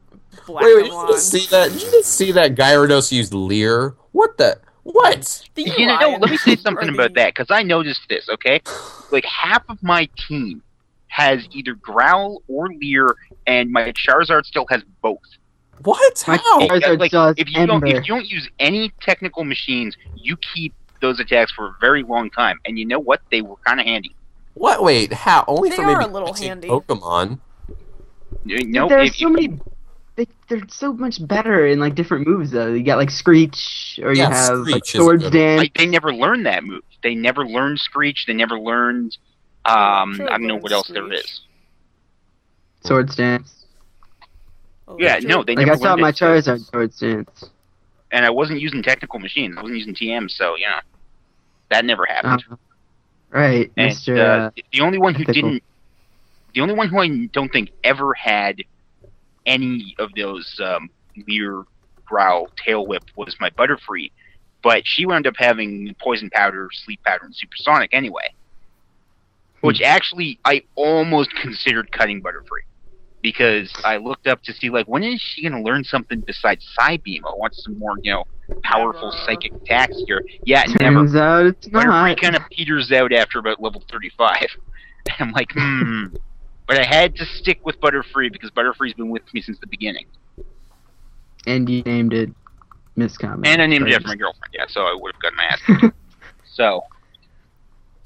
[0.47, 3.11] Black wait, wait and did you just see that did you just see that gyarados
[3.11, 5.49] used leer what the what mm.
[5.55, 8.29] The You know, let me say something about that because I noticed this.
[8.29, 8.61] Okay,
[9.11, 10.63] like half of my team
[11.07, 13.15] has either Growl or Leer,
[13.45, 15.19] and my Charizard still has both.
[15.83, 18.93] what My how Charizard like, still has if you don't, if you don't use any
[19.01, 22.59] technical machines, you keep those attacks for a very long time.
[22.65, 23.21] And you know what?
[23.29, 24.15] They were kind of handy.
[24.53, 24.83] What?
[24.83, 25.43] Wait, how?
[25.47, 26.67] Only They for are maybe a little handy.
[26.67, 27.39] Pokemon.
[28.45, 29.59] You know, There's if, so many.
[30.17, 32.67] They, they're so much better in like different moves though.
[32.73, 35.59] You got like Screech, or you Yeah, have like Screech is a Swords Dance.
[35.59, 36.83] like, they never learned that move.
[37.01, 38.25] They never learned Screech.
[38.27, 39.17] They never learned.
[39.65, 41.23] Um, Sure I don't know what else there Screech.
[41.23, 41.41] is.
[42.83, 43.65] Swords Dance.
[44.87, 46.15] Oh, Yeah, no, they Like never I saw learned my it.
[46.15, 47.49] Charizard Swords Dance.
[48.11, 49.55] and I wasn't using technical machines.
[49.57, 50.81] I wasn't using TM, so yeah,
[51.69, 52.43] that never happened.
[52.51, 52.55] Uh,
[53.29, 54.19] right, and Mister.
[54.21, 55.33] uh, Uh, the only one who Ethical.
[55.33, 55.63] didn't,
[56.53, 58.61] the only one who I don't think ever had
[59.45, 60.89] any of those um,
[61.27, 61.63] Leer,
[62.05, 64.11] Growl, Tail Whip was my Butterfree,
[64.63, 68.33] but she wound up having poison powder, sleep powder, and supersonic anyway.
[69.61, 72.65] Which actually I almost considered cutting Butterfree
[73.21, 76.67] because I looked up to see like when is she going to learn something besides
[76.77, 77.21] Psybeam?
[77.25, 78.25] I want some more, you know,
[78.63, 79.23] powerful Never.
[79.25, 80.23] psychic attacks here.
[80.43, 80.95] Yeah, never.
[80.95, 82.21] Turns out it's Butterfree not.
[82.21, 84.47] kind of peters out after about level 35.
[85.19, 86.07] I'm like, hmm.
[86.71, 90.05] But I had to stick with Butterfree because Butterfree's been with me since the beginning.
[91.45, 92.29] And you named it
[92.95, 93.45] Miss Comet.
[93.45, 93.95] And I named it Right.
[93.95, 95.43] after my girlfriend, yeah, so I would have gotten my
[95.83, 95.91] ass.
[96.53, 96.83] So,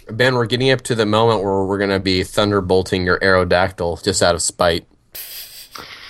[0.09, 4.23] Ben, we're getting up to the moment where we're gonna be thunderbolting your Aerodactyl just
[4.23, 4.87] out of spite.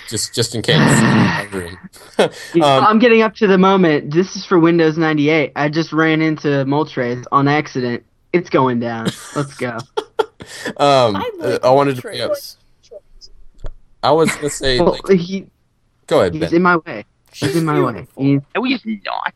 [0.08, 0.76] Just just in case.
[0.78, 1.76] Wondering.
[2.18, 4.12] You know, um, I'm getting up to the moment.
[4.12, 5.52] This is for Windows 98.
[5.56, 8.04] I just ran into Moltres on accident.
[8.32, 9.10] It's going down.
[9.34, 9.78] Let's go.
[10.76, 12.02] um, I uh, like I wanted to.
[12.02, 12.32] bring up-
[14.02, 14.78] I was gonna say.
[14.78, 15.46] Well, like, he,
[16.06, 16.54] go ahead, he's Ben.
[16.54, 17.04] in my way.
[17.32, 17.92] He's in my way.
[17.92, 18.22] Beautiful.
[18.22, 19.34] He's, no, he's not.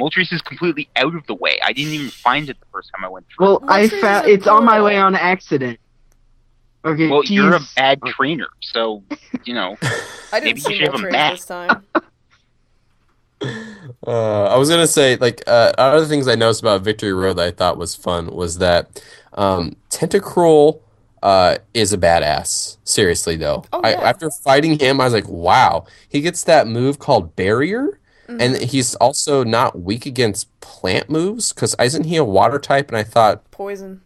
[0.00, 1.58] Moltres is completely out of the way.
[1.62, 3.46] I didn't even find it the first time I went through.
[3.46, 5.80] well, I Moltres is found a it's on my way on accident.
[6.84, 9.02] Okay, well, you're a bad trainer, so,
[9.44, 9.76] you know.
[10.32, 11.84] I didn't you see should have a Moltres this time.
[14.06, 17.46] Uh, I was gonna say, like, uh, other things I noticed about Victory Road that
[17.46, 19.00] I thought was fun was that
[19.38, 20.80] um, Tentacruel
[21.22, 22.76] uh, is a badass.
[22.84, 26.98] Seriously, though, Oh, I, after fighting him, I was like, wow, he gets that move
[26.98, 27.98] called Barrier,
[28.28, 28.40] Mm-hmm.
[28.42, 32.88] and he's also not weak against plant moves because isn't he a water type?
[32.88, 34.02] And I thought, Poison.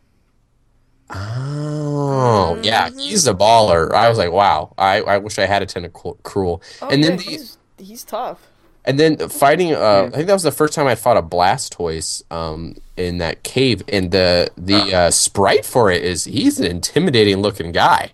[1.11, 3.01] oh, yeah, Mhm.
[3.01, 3.91] he's a baller.
[3.93, 6.63] I was like, wow, I, I wish I had a Tentacruel.
[6.81, 8.39] Oh, And yeah, then the- he's, he's tough.
[8.85, 12.23] And then fighting, uh, I think that was the first time I fought a Blastoise
[12.33, 13.83] um, in that cave.
[13.89, 18.13] And the the uh, sprite for it is he's an intimidating looking guy.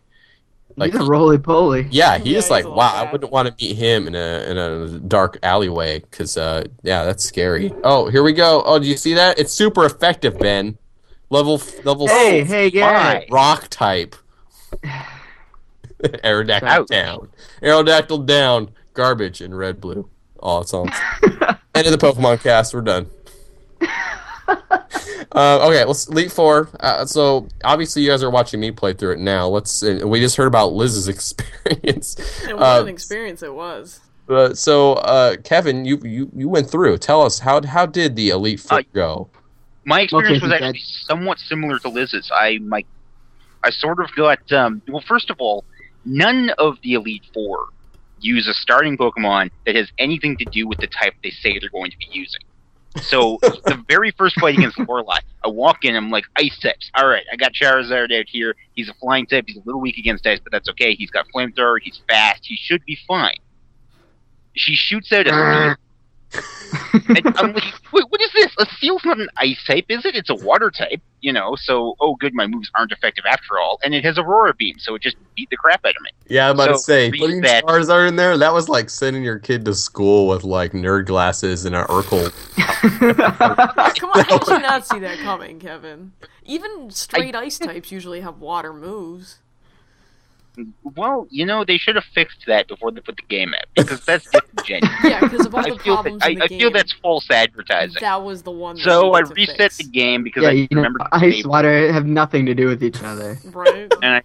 [0.76, 1.88] Like, he's a roly poly.
[1.90, 4.06] yeah, he Yeah, is he's like, a little wow, I wouldn't want to meet him
[4.06, 7.76] in a in a dark alleyway because, uh, yeah, that's scary.
[7.82, 8.62] Oh, here we go.
[8.64, 9.38] Oh, do you see that?
[9.38, 10.78] It's super effective, Ben.
[11.30, 13.20] Level f- level Hey, f- hey, yeah.
[13.28, 14.16] Rock type.
[16.02, 16.88] Aerodactyl Ouch.
[16.88, 17.28] down.
[17.62, 18.70] Aerodactyl down.
[18.94, 20.08] Garbage in red blue.
[20.40, 20.88] All it's on.
[21.74, 22.74] End of the Pokemon cast.
[22.74, 23.10] We're done.
[24.48, 26.68] uh, okay, let's Elite Four.
[26.80, 29.48] Uh, so obviously you guys are watching me play through it now.
[29.48, 29.82] Let's.
[29.82, 32.16] Uh, we just heard about Liz's experience.
[32.46, 34.00] And what Uh, an experience it was.
[34.28, 36.98] uh, so uh, Kevin, you, you you went through.
[36.98, 39.28] Tell us how how did the Elite Four Uh, go?
[39.84, 42.30] My experience was Casey actually somewhat similar to Liz's.
[42.34, 42.84] I my,
[43.64, 45.02] I sort of got um, well.
[45.06, 45.64] First of all,
[46.04, 47.66] none of the Elite Four
[48.20, 51.70] use a starting Pokemon that has anything to do with the type they say they're
[51.70, 52.40] going to be using.
[53.02, 56.90] So the very first fight against Lorelei, I walk in, I'm like ice types.
[56.94, 58.54] All right, I got Charizard out here.
[58.74, 59.44] He's a flying type.
[59.46, 60.94] He's a little weak against ice, but that's okay.
[60.94, 61.76] He's got flamethrower.
[61.82, 62.46] He's fast.
[62.46, 63.38] He should be fine.
[64.54, 65.64] She shoots out a ah.
[65.68, 65.76] seal.
[67.08, 68.54] And I'm like, Wait, what is this?
[68.58, 70.14] A seal's not an ice type, is it?
[70.14, 71.54] It's a water type, you know.
[71.56, 73.78] So, oh, good, my moves aren't effective after all.
[73.82, 76.10] And it has Aurora Beam, so it just beat the crap out of me.
[76.28, 77.64] Yeah, I'm about to so say read putting that.
[77.64, 78.36] Charizard in there.
[78.36, 82.32] That was like sending your kid to school with like nerd glasses and an Urkel.
[83.98, 86.12] Come on, how did you not see that coming, Kevin?
[86.44, 89.38] Even straight ice types usually have water moves.
[90.96, 94.04] Well, you know, they should have fixed that before they put the game out because
[94.04, 94.94] that's disingenuous.
[95.04, 96.58] Yeah, because of all I the feel, problems I, in the I game.
[96.60, 97.96] feel that's false advertising.
[98.00, 98.76] that was the one.
[98.76, 99.76] That So I to reset fix.
[99.78, 101.46] the game because yeah, I you know, remembered the ice save.
[101.46, 103.38] water have nothing to do with each other.
[103.46, 103.92] Right.
[104.02, 104.22] And I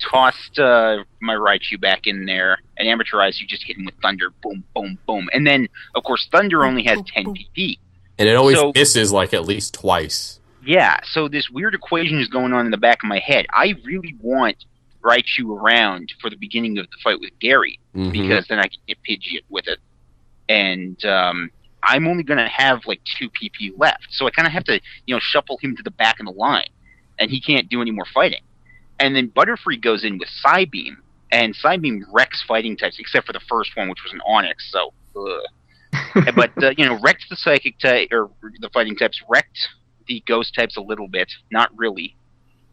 [0.00, 4.30] tossed uh, my Raichu back in there, and Amateurize, you just hit him with Thunder,
[4.42, 5.28] boom, boom, boom.
[5.32, 7.78] And then, of course, Thunder only has 10 PP.
[8.18, 10.40] And it always So- misses like at least twice.
[10.64, 13.46] Yeah, so this weird equation is going on in the back of my head.
[13.50, 14.56] I really want
[15.08, 18.12] Raichu around for the beginning of the fight with Gary, Mhm.
[18.12, 19.78] because then I can get Pidgeot with it.
[20.48, 21.50] And um,
[21.82, 24.80] I'm only going to have like two PP left, so I kind of have to,
[25.06, 26.68] you know, shuffle him to the back of the line,
[27.18, 28.42] and he can't do any more fighting.
[29.00, 30.96] And then Butterfree goes in with Psybeam,
[31.30, 34.54] and Psybeam wrecks fighting types, except for the first one, which was an Onix.
[34.70, 36.34] So, ugh.
[36.34, 39.68] but uh, you know, wrecked the psychic type or the fighting types, wrecked
[40.06, 42.16] the ghost types a little bit, not really,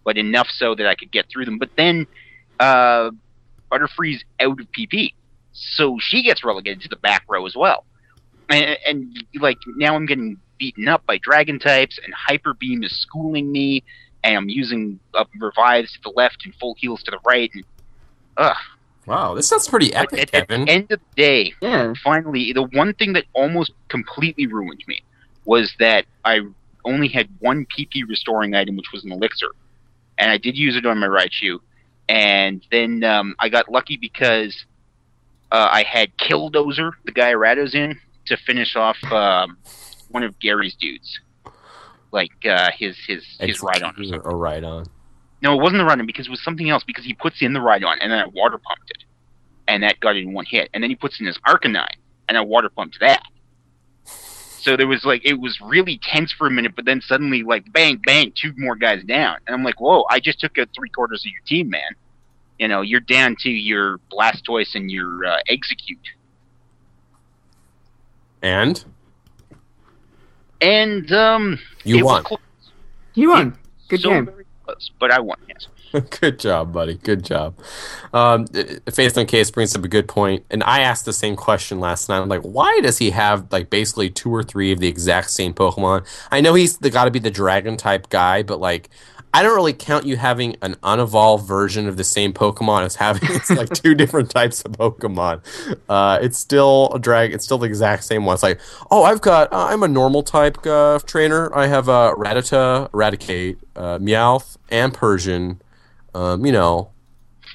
[0.03, 1.57] but enough so that I could get through them.
[1.57, 2.07] But then
[2.59, 3.11] uh,
[3.69, 5.13] Butterfree's out of PP,
[5.53, 7.85] so she gets relegated to the back row as well.
[8.49, 12.95] And, and like now, I'm getting beaten up by dragon types, and Hyper Beam is
[13.01, 13.83] schooling me,
[14.23, 17.49] and I'm using uh, revives to the left and full heals to the right.
[17.53, 17.63] And
[18.37, 18.55] ugh,
[19.07, 20.65] Wow, this sounds pretty epic, at, at Kevin.
[20.65, 21.93] the end of the day, Yeah.
[22.03, 25.01] finally, the one thing that almost completely ruined me
[25.45, 26.39] was that I
[26.85, 29.49] only had one PP restoring item, which was an elixir,
[30.17, 31.59] and I did use it on my Raichu.
[32.07, 34.65] And then um, I got lucky because
[35.51, 39.57] uh, I had Killdozer, the Gyarados in, to finish off um,
[40.09, 41.19] one of Gary's dudes,
[42.11, 44.85] like uh, his his his Rhydon or ride on.
[45.41, 46.83] No, it wasn't the Rhydon because it was something else.
[46.83, 49.03] Because he puts in the Rhydon and then I water pumped it,
[49.67, 50.69] and that got it in one hit.
[50.73, 51.87] And then he puts in his Arcanine
[52.27, 53.23] and I water pumped that.
[54.65, 57.71] So there was like it was really tense for a minute, but then suddenly like
[57.71, 60.05] bang bang, two more guys down, and I'm like, whoa!
[60.09, 61.91] I just took out three quarters of your team, man.
[62.57, 65.99] You know, you're down to your Blastoise and your uh, Execute,
[68.41, 68.83] And
[70.61, 72.23] and um, you it was won.
[72.23, 72.39] close.
[73.13, 73.57] You won.
[73.87, 74.31] Good so game.
[74.65, 75.37] close, but I won.
[75.47, 75.67] Yes.
[76.19, 76.95] good job, buddy.
[76.95, 77.57] Good job.
[78.13, 78.47] Um,
[78.91, 82.09] Faith on Case brings up a good point, and I asked the same question last
[82.09, 82.19] night.
[82.19, 85.53] I'm like, why does he have like basically two or three of the exact same
[85.53, 86.05] Pokemon?
[86.31, 88.89] I know he's got to be the Dragon type guy, but like.
[89.33, 93.29] I don't really count you having an unevolved version of the same Pokemon as having
[93.33, 95.41] it's like two different types of Pokemon.
[95.89, 97.33] Uh, it's still a drag.
[97.33, 98.35] It's still the exact same one.
[98.35, 99.51] It's like, oh, I've got.
[99.51, 101.53] Uh, I'm a normal type uh, trainer.
[101.53, 105.59] I have uh, Rattata, Raticate, uh, Meowth, and Persian.
[106.15, 106.91] Um, you know,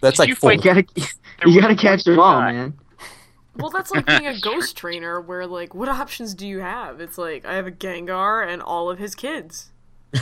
[0.03, 0.53] that's Did like you four.
[0.53, 0.85] You gotta,
[1.47, 2.75] you gotta catch them all, man.
[3.57, 7.01] Well, that's like being a ghost trainer where, like, what options do you have?
[7.01, 9.71] It's like, I have a Gengar and all of his kids.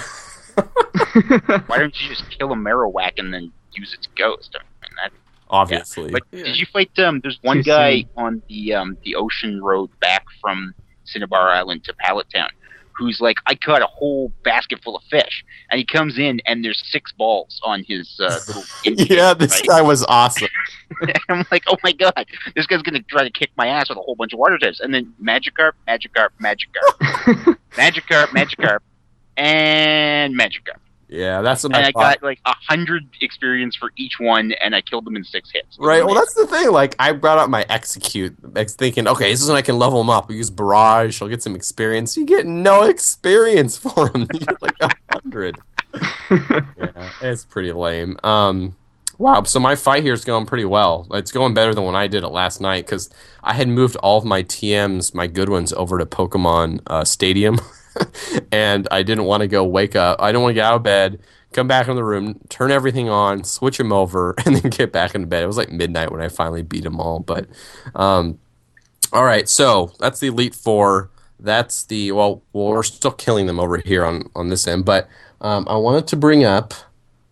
[0.55, 4.57] Why don't you just kill a Marowak and then use its ghost?
[4.57, 5.13] I mean, that,
[5.51, 6.11] obviously.
[6.11, 6.45] But Yeah.
[6.45, 6.97] did you fight?
[6.99, 8.09] Um, there's one Too guy soon.
[8.17, 10.75] on the um the ocean road back from
[11.05, 12.49] Cinnabar Island to Pallet Town,
[12.99, 16.65] who's like, I caught a whole basket full of fish, and he comes in and
[16.65, 18.65] there's six balls on his uh, little.
[18.85, 19.67] yeah, this right?
[19.67, 20.49] guy was awesome.
[21.29, 24.01] I'm like, oh my god, this guy's gonna try to kick my ass with a
[24.01, 28.81] whole bunch of water types, and then Magikarp, Magikarp, Magikarp, Magikarp, Magikarp,
[29.37, 30.81] and Magikarp.
[31.09, 34.75] Yeah, that's what And I I got like a hundred experience for each one, and
[34.75, 35.79] I killed them in six hits.
[35.81, 36.05] Right.
[36.05, 36.71] Well, that's the thing.
[36.71, 40.11] Like, I brought out my Exeggcute, thinking, okay, this is when I can level them
[40.11, 40.29] up.
[40.29, 41.23] We use barrage.
[41.23, 42.17] I'll get some experience.
[42.17, 44.27] You get no experience for them.
[44.33, 45.57] You get like a hundred.
[46.31, 48.19] yeah, it's pretty lame.
[48.23, 48.77] Um,
[49.17, 49.43] wow.
[49.45, 51.07] So my fight here is going pretty well.
[51.13, 53.09] It's going better than when I did it last night because
[53.43, 57.59] I had moved all of my TMs, my good ones, over to Pokemon uh, Stadium,
[58.53, 60.21] and I didn't want to go wake up.
[60.21, 61.21] I didn't want to get out of bed.
[61.53, 65.15] Come back in the room, turn everything on, switch them over, and then get back
[65.15, 65.43] into bed.
[65.43, 67.21] It was like midnight when I finally beat them all.
[67.21, 67.49] But,
[67.95, 68.39] um,
[69.13, 71.11] all right, so that's the Elite Four.
[71.41, 74.85] That's the well, well, we're still killing them over here on on this end.
[74.85, 75.09] But
[75.41, 76.75] um, I wanted to bring up,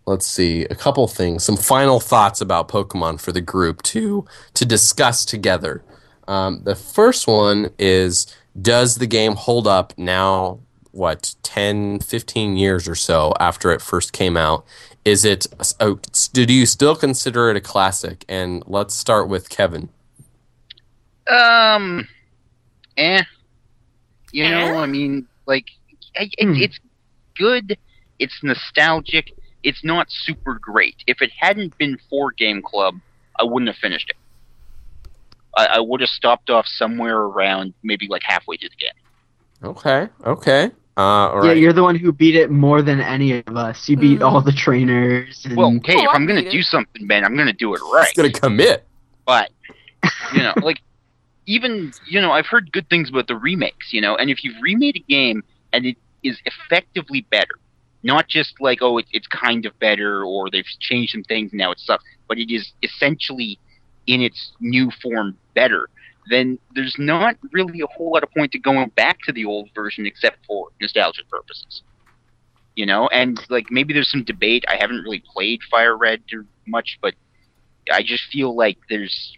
[0.05, 4.25] let's see, a couple things, some final thoughts about Pokemon for the group to
[4.55, 5.83] to discuss together.
[6.27, 8.27] Um, the first one is,
[8.59, 10.59] does the game hold up now?
[10.91, 14.65] What 10, 15 years or so after it first came out?
[15.05, 15.45] Is it?
[15.79, 15.99] Oh,
[16.33, 18.25] do you still consider it a classic?
[18.27, 19.89] And let's start with Kevin.
[21.27, 22.07] Um,
[22.97, 23.23] eh.
[24.31, 24.49] You Eh?
[24.49, 25.67] know, I mean, like,
[26.17, 26.55] I, it, Hmm.
[26.55, 26.79] it's
[27.37, 27.77] good.
[28.19, 29.33] It's nostalgic.
[29.63, 30.95] It's not super great.
[31.05, 32.99] If it hadn't been for Game Club,
[33.39, 34.15] I wouldn't have finished it.
[35.57, 39.69] I, I would have stopped off somewhere around maybe like halfway through the game.
[39.71, 40.07] Okay.
[40.25, 40.71] Okay.
[40.95, 41.57] Uh, all Yeah, right.
[41.57, 43.87] you're the one who beat it more than any of us.
[43.89, 44.25] You beat Mhm.
[44.31, 45.45] all the trainers.
[45.45, 45.57] And...
[45.57, 46.51] Well, hey, Oh, if I I'm gonna it.
[46.51, 48.07] do something, man, I'm gonna do it right.
[48.07, 48.85] He's gonna commit.
[49.25, 49.51] but
[50.33, 50.79] you know like
[51.47, 54.55] even you know i've heard good things about the remakes you know and if you've
[54.61, 55.43] remade a game
[55.73, 57.55] and it is effectively better
[58.03, 61.57] not just like oh it, it's kind of better or they've changed some things and
[61.57, 63.59] now it sucks but it is essentially
[64.07, 65.89] in its new form better
[66.29, 69.69] then there's not really a whole lot of point to going back to the old
[69.73, 71.83] version except for nostalgia purposes
[72.75, 76.21] you know and like maybe there's some debate i haven't really played fire red
[76.67, 77.13] much but
[77.91, 79.33] I just feel like there's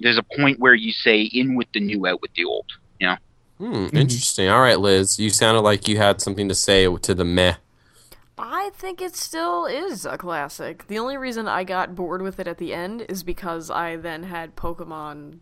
[0.00, 2.66] there's a point where you say in with the new, out with the old.
[2.98, 3.16] You know.
[3.58, 4.48] Hmm, Interesting.
[4.48, 5.18] All right, Liz.
[5.18, 7.56] You sounded like you had something to say to the meh.
[8.42, 10.86] I think it still is a classic.
[10.86, 14.24] The only reason I got bored with it at the end is because I then
[14.24, 15.40] had Pokemon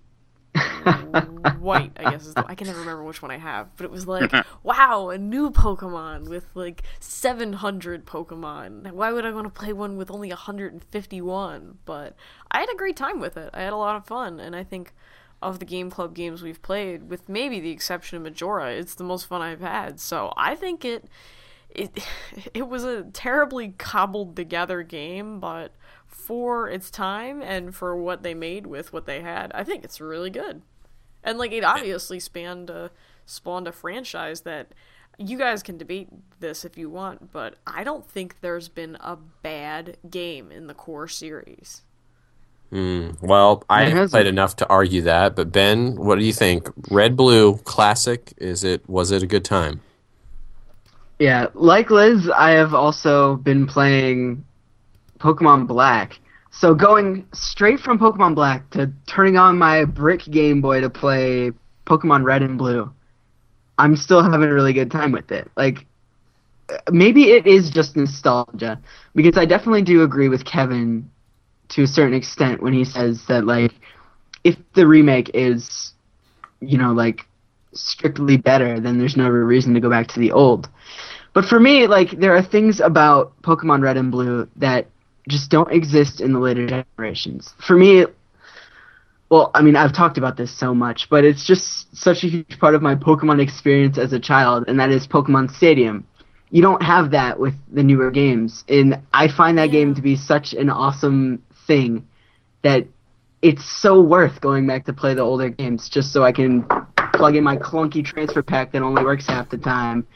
[1.60, 3.90] White, I guess is the, I can never remember which one I have, but it
[3.90, 4.32] was like,
[4.62, 8.92] wow, a new Pokemon with like 700 Pokemon.
[8.92, 11.78] Why would I want to play one with only 151?
[11.84, 12.16] But
[12.50, 13.50] I had a great time with it.
[13.52, 14.94] I had a lot of fun, and I think
[15.40, 19.04] of the Game Club games we've played, with maybe the exception of Majora, it's the
[19.04, 20.00] most fun I've had.
[20.00, 21.08] So I think it
[21.70, 21.98] it
[22.54, 25.72] it was a terribly cobbled together game, but
[26.06, 30.00] for its time and for what they made with what they had, I think it's
[30.00, 30.62] really good.
[31.22, 32.90] And like it obviously spanned a
[33.26, 34.68] spawned a franchise that
[35.18, 36.08] you guys can debate
[36.40, 40.74] this if you want, but I don't think there's been a bad game in the
[40.74, 41.82] core series.
[42.70, 43.10] Hmm.
[43.22, 44.10] Well, I It haven't hasn't.
[44.12, 46.68] played enough to argue that, but Ben, what do you think?
[46.90, 49.80] Red Blue Classic, is it was it a good time?
[51.18, 54.44] Yeah, like Liz, I have also been playing
[55.18, 56.18] Pokemon Black.
[56.50, 61.52] So going straight from Pokemon Black to turning on my brick Game Boy to play
[61.86, 62.90] Pokemon Red and Blue,
[63.78, 65.50] I'm still having a really good time with it.
[65.56, 65.86] Like,
[66.90, 68.80] maybe it is just nostalgia
[69.14, 71.10] because I definitely do agree with Kevin
[71.70, 73.72] to a certain extent when he says that like
[74.44, 75.92] if the remake is
[76.60, 77.26] you know like
[77.72, 80.68] strictly better then there's no reason to go back to the old.
[81.34, 84.88] But for me like there are things about pokemon red and blue that
[85.28, 87.54] just don't exist in the later generations.
[87.66, 88.06] For me
[89.30, 92.58] well i mean i've talked about this so much but it's just such a huge
[92.58, 96.06] part of my pokemon experience as a child and that is pokemon stadium.
[96.50, 100.16] You don't have that with the newer games and i find that game to be
[100.16, 102.06] such an awesome thing
[102.62, 102.86] that
[103.42, 106.66] it's so worth going back to play the older games just so i can
[107.18, 110.06] plug in my clunky transfer pack that only works half the time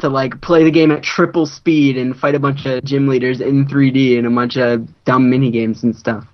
[0.00, 3.40] to like play the game at triple speed and fight a bunch of gym leaders
[3.40, 6.24] in 3d and a bunch of dumb mini games and stuff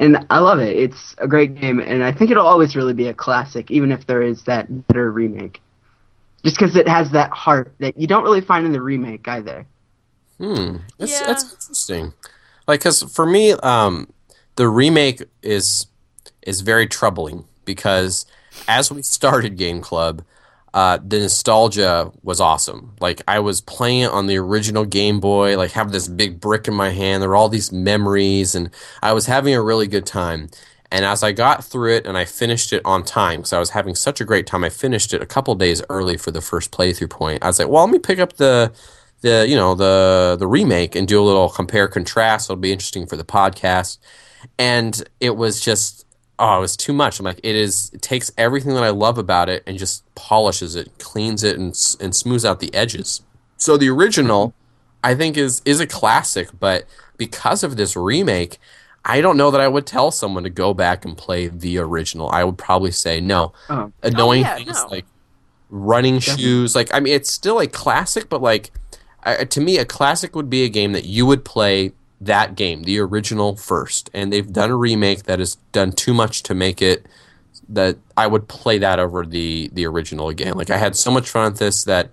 [0.00, 3.06] and i love it it's a great game and i think it'll always really be
[3.06, 5.60] a classic even if there is that better remake
[6.44, 9.66] just because it has that heart that you don't really find in the remake either.
[10.38, 10.76] Hmm.
[10.98, 11.26] That's, Yeah.
[11.26, 12.14] that's interesting.
[12.66, 14.08] Like, cause for me, um,
[14.56, 15.86] the remake is
[16.42, 18.24] is very troubling because
[18.68, 20.22] as we started Game Club,
[20.72, 22.94] uh, the nostalgia was awesome.
[23.00, 26.68] Like I was playing it on the original Game Boy, like having this big brick
[26.68, 27.22] in my hand.
[27.22, 28.70] There were all these memories, and
[29.02, 30.48] I was having a really good time.
[30.92, 33.70] And as I got through it and I finished it on time, because I was
[33.70, 36.72] having such a great time, I finished it a couple days early for the first
[36.72, 37.44] playthrough point.
[37.44, 38.72] I was like, well, let me pick up the
[39.22, 42.46] the you know the the remake and do a little compare contrast.
[42.46, 43.98] It'll be interesting for the podcast.
[44.58, 46.06] And it was just
[46.40, 47.20] oh, it was too much.
[47.20, 47.90] I'm like, it is.
[47.92, 51.68] It takes everything that I love about it and just polishes it, cleans it, and
[52.00, 53.22] and smooths out the edges.
[53.56, 54.54] So the original,
[55.04, 56.86] I think, is is a classic, but
[57.16, 58.58] because of this remake,
[59.04, 62.30] I don't know that I would tell someone to go back and play the original.
[62.30, 63.52] I would probably say no.
[63.68, 63.74] Oh.
[63.74, 64.88] oh Annoying yeah, things no.
[64.88, 65.06] like
[65.68, 66.74] running shoes.
[66.74, 68.70] Like I mean, it's still a classic, but like
[69.22, 72.82] I, to me, a classic would be a game that you would play that game,
[72.82, 76.82] the original first, and they've done a remake that has done too much to make
[76.82, 77.06] it
[77.68, 80.54] that I would play that over the the original again.
[80.54, 82.10] Like I had so much fun with this that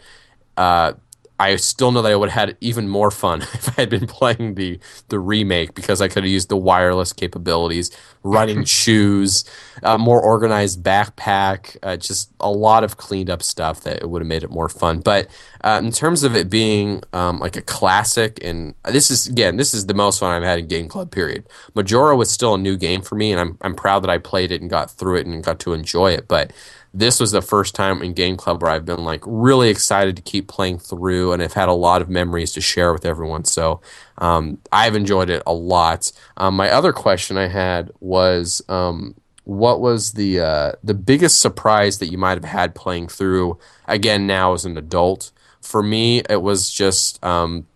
[0.55, 0.93] uh,
[1.39, 4.07] I still know that I would have had even more fun if I had been
[4.07, 4.79] playing the
[5.09, 7.91] the remake because I could have used the wireless capabilities,
[8.23, 9.43] running shoes,
[9.83, 14.21] a more organized backpack, uh, just a lot of cleaned up stuff that it would
[14.21, 14.99] have made it more fun.
[14.99, 15.27] But
[15.61, 19.73] uh, in terms of it being um, like a classic, and this is again, this
[19.73, 21.11] is the most fun I've had in Game Club.
[21.11, 21.45] Period.
[21.75, 24.51] Majora was still a new game for me, and I'm I'm proud that I played
[24.51, 26.27] it and got through it and got to enjoy it.
[26.27, 26.53] But
[26.93, 30.21] this was the first time in Game Club where I've been like really excited to
[30.21, 33.45] keep playing through, and I've had a lot of memories to share with everyone.
[33.45, 33.81] So
[34.17, 36.11] um, I've enjoyed it a lot.
[36.37, 41.99] Um, my other question I had was, um, what was the uh, the biggest surprise
[41.99, 45.31] that you might have had playing through again now as an adult?
[45.67, 47.67] For me, it was just um,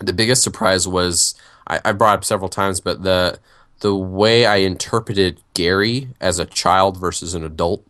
[0.00, 1.34] the biggest surprise was
[1.66, 3.38] I, I brought up several times, but the
[3.80, 7.84] the way I interpreted Gary as a child versus an adult.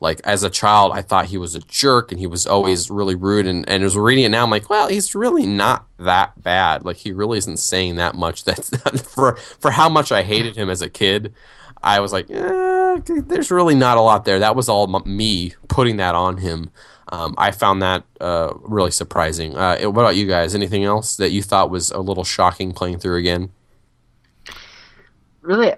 [0.00, 3.14] Like as a child, I thought he was a jerk and he was always really
[3.14, 3.46] rude.
[3.46, 6.84] And and as we're reading it now, I'm like, well, he's really not that bad.
[6.84, 8.44] Like he really isn't saying that much.
[8.46, 8.70] That's
[9.02, 11.34] for for how much I hated him as a kid.
[11.82, 14.38] I was like, eh, there's really not a lot there.
[14.38, 16.70] That was all me putting that on him.
[17.10, 19.56] Um, I found that uh, really surprising.
[19.56, 20.54] Uh, what about you guys?
[20.54, 23.50] Anything else that you thought was a little shocking playing through again?
[25.40, 25.72] Really,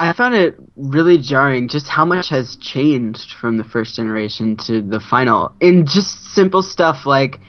[0.00, 4.82] I found it really jarring just how much has changed from the first generation to
[4.82, 5.54] the final.
[5.60, 7.40] In just simple stuff like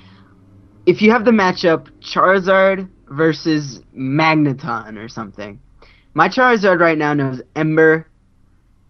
[0.85, 5.59] if you have the matchup Charizard versus Magneton or something.
[6.13, 8.07] My Charizard right now knows Ember,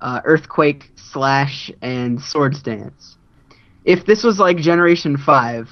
[0.02, 3.18] uh, Earthquake, Slash, and Swords Dance.
[3.86, 5.70] If this was like Generation 5,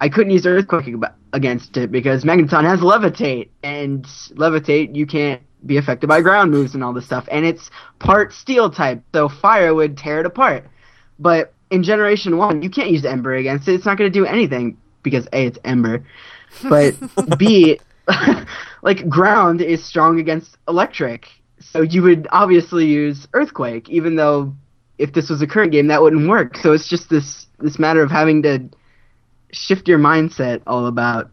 [0.00, 0.94] I couldn't use Earthquake
[1.32, 6.74] against it because Magneton has Levitate, and Levitate you can't be affected by ground moves
[6.74, 10.64] and all this stuff, and it's part Steel type, so Fire would tear it apart.
[11.18, 14.24] But in Generation 1, you can't use Ember against it, it's not going to do
[14.24, 16.04] anything because A, it's Ember,
[16.68, 16.94] but
[17.38, 17.80] B,
[18.82, 21.28] like Ground is strong against Electric,
[21.60, 24.54] so you would obviously use Earthquake, even though
[24.98, 26.56] if this was a current game, that wouldn't work.
[26.58, 28.68] So it's just this this matter of having to
[29.52, 31.30] shift your mindset all about.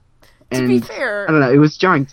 [0.51, 2.07] To be fair, I don't know, it was jarring.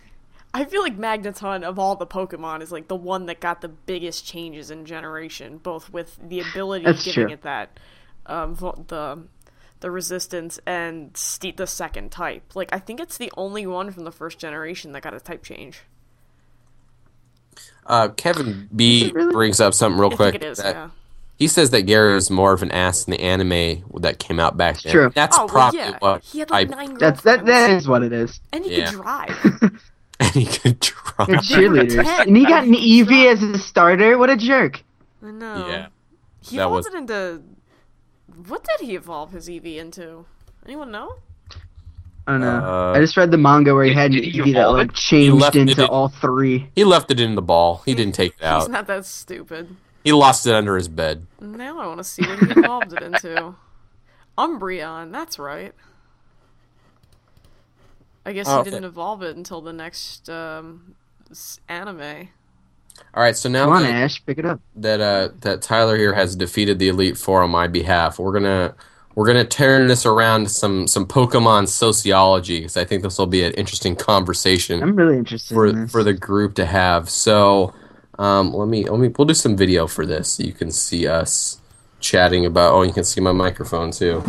[0.54, 3.68] I feel like Magneton of all the Pokemon is like the one that got the
[3.68, 7.32] biggest changes in generation, both with the ability That's giving true.
[7.34, 7.78] it that
[8.26, 8.54] um,
[8.88, 9.22] the
[9.80, 12.54] the resistance and ste- the second type.
[12.54, 15.42] Like I think it's the only one from the first generation that got a type
[15.42, 15.80] change.
[17.86, 19.32] Uh, Kevin B really?
[19.32, 20.32] brings up something real I quick.
[20.32, 20.58] think it is.
[20.58, 20.88] that- Yeah.
[21.36, 24.56] He says that Gary is more of an ass in the anime that came out
[24.56, 24.92] back then.
[24.92, 25.12] true.
[25.14, 25.96] That's oh well, probably yeah.
[25.98, 27.44] what He had like I nine That's that.
[27.46, 28.40] That is what it is.
[28.52, 28.90] and he Yeah.
[28.90, 29.70] could drive.
[30.20, 31.26] and he could drive.
[31.26, 34.16] They're cheerleaders, and he got an Eevee as a starter.
[34.18, 34.82] What a jerk!
[35.24, 35.66] I know.
[35.68, 35.86] Yeah,
[36.40, 37.42] He that evolved was- it into.
[38.46, 40.24] What did he evolve his Eevee into?
[40.64, 41.16] Anyone know?
[42.26, 42.48] I don't know.
[42.64, 44.92] Uh, I just read the manga where he had an Did he Eevee that like
[44.92, 46.68] changed into in- all three.
[46.76, 47.82] he left it in the ball.
[47.84, 48.60] He didn't take it out.
[48.60, 48.70] He's out.
[48.70, 49.74] not that stupid.
[50.04, 51.26] He lost it under his bed.
[51.40, 53.54] Now I want to see what he evolved it into.
[54.38, 55.72] Umbreon, that's right.
[58.24, 58.70] I guess Oh, he okay.
[58.70, 60.94] didn't evolve it until the next um,
[61.68, 62.28] anime.
[63.14, 64.60] All right, so now Come on, that, Ash, pick it up.
[64.76, 68.74] that uh that Tyler here has defeated the Elite Four on my behalf, we're gonna
[69.14, 73.26] we're gonna turn this around to some some Pokemon sociology because I think this will
[73.26, 74.82] be an interesting conversation.
[74.82, 75.90] I'm really interested in for this.
[75.90, 77.08] for the group to have.
[77.10, 77.74] So,
[78.18, 80.32] um, let me let me we'll do some video for this.
[80.32, 81.60] So you can see us
[82.00, 82.72] chatting about.
[82.72, 84.22] Oh, you can see my microphone too.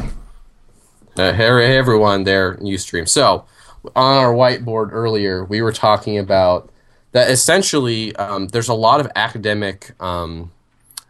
[1.17, 3.07] Uh, hey, everyone there, UStream.
[3.07, 3.45] So,
[3.95, 6.71] on our whiteboard earlier, we were talking about
[7.11, 7.29] that.
[7.29, 9.91] Essentially, um, there's a lot of academic.
[10.01, 10.51] Um,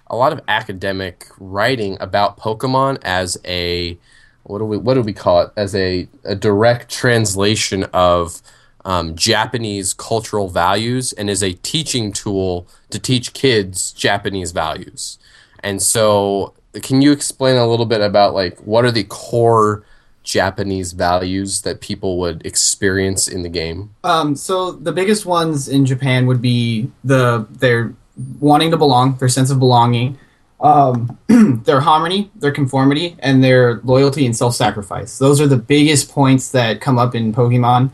[0.07, 3.97] a lot of academic writing about Pokemon as a
[4.43, 8.41] what do we what do we call it as a, a direct translation of
[8.85, 15.17] um, Japanese cultural values and is a teaching tool to teach kids Japanese values.
[15.63, 19.83] And so, can you explain a little bit about like what are the core
[20.23, 23.93] Japanese values that people would experience in the game?
[24.03, 27.93] Um, so the biggest ones in Japan would be the their
[28.39, 30.17] wanting to belong, their sense of belonging,
[30.61, 31.17] um,
[31.65, 35.17] their harmony, their conformity, and their loyalty and self-sacrifice.
[35.17, 37.91] Those are the biggest points that come up in Pokemon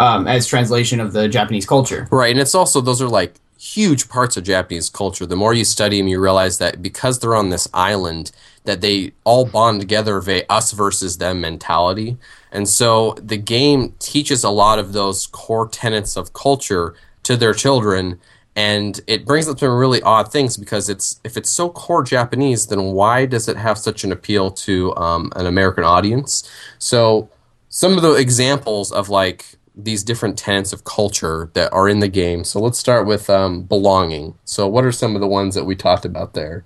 [0.00, 2.08] um, as translation of the Japanese culture.
[2.10, 5.26] Right, and it's also those are like huge parts of Japanese culture.
[5.26, 8.32] The more you study them, you realize that because they're on this island,
[8.64, 12.16] that they all bond together of a us versus them mentality.
[12.50, 16.94] And so the game teaches a lot of those core tenets of culture
[17.24, 18.18] to their children.
[18.56, 22.68] And it brings up some really odd things because it's if it's so core Japanese,
[22.68, 26.50] then why does it have such an appeal to um, an American audience?
[26.78, 27.28] So
[27.68, 29.44] some of the examples of like
[29.84, 32.44] these different tenets of culture that are in the game.
[32.44, 34.34] So let's start with um, belonging.
[34.44, 36.64] So what are some of the ones that we talked about there?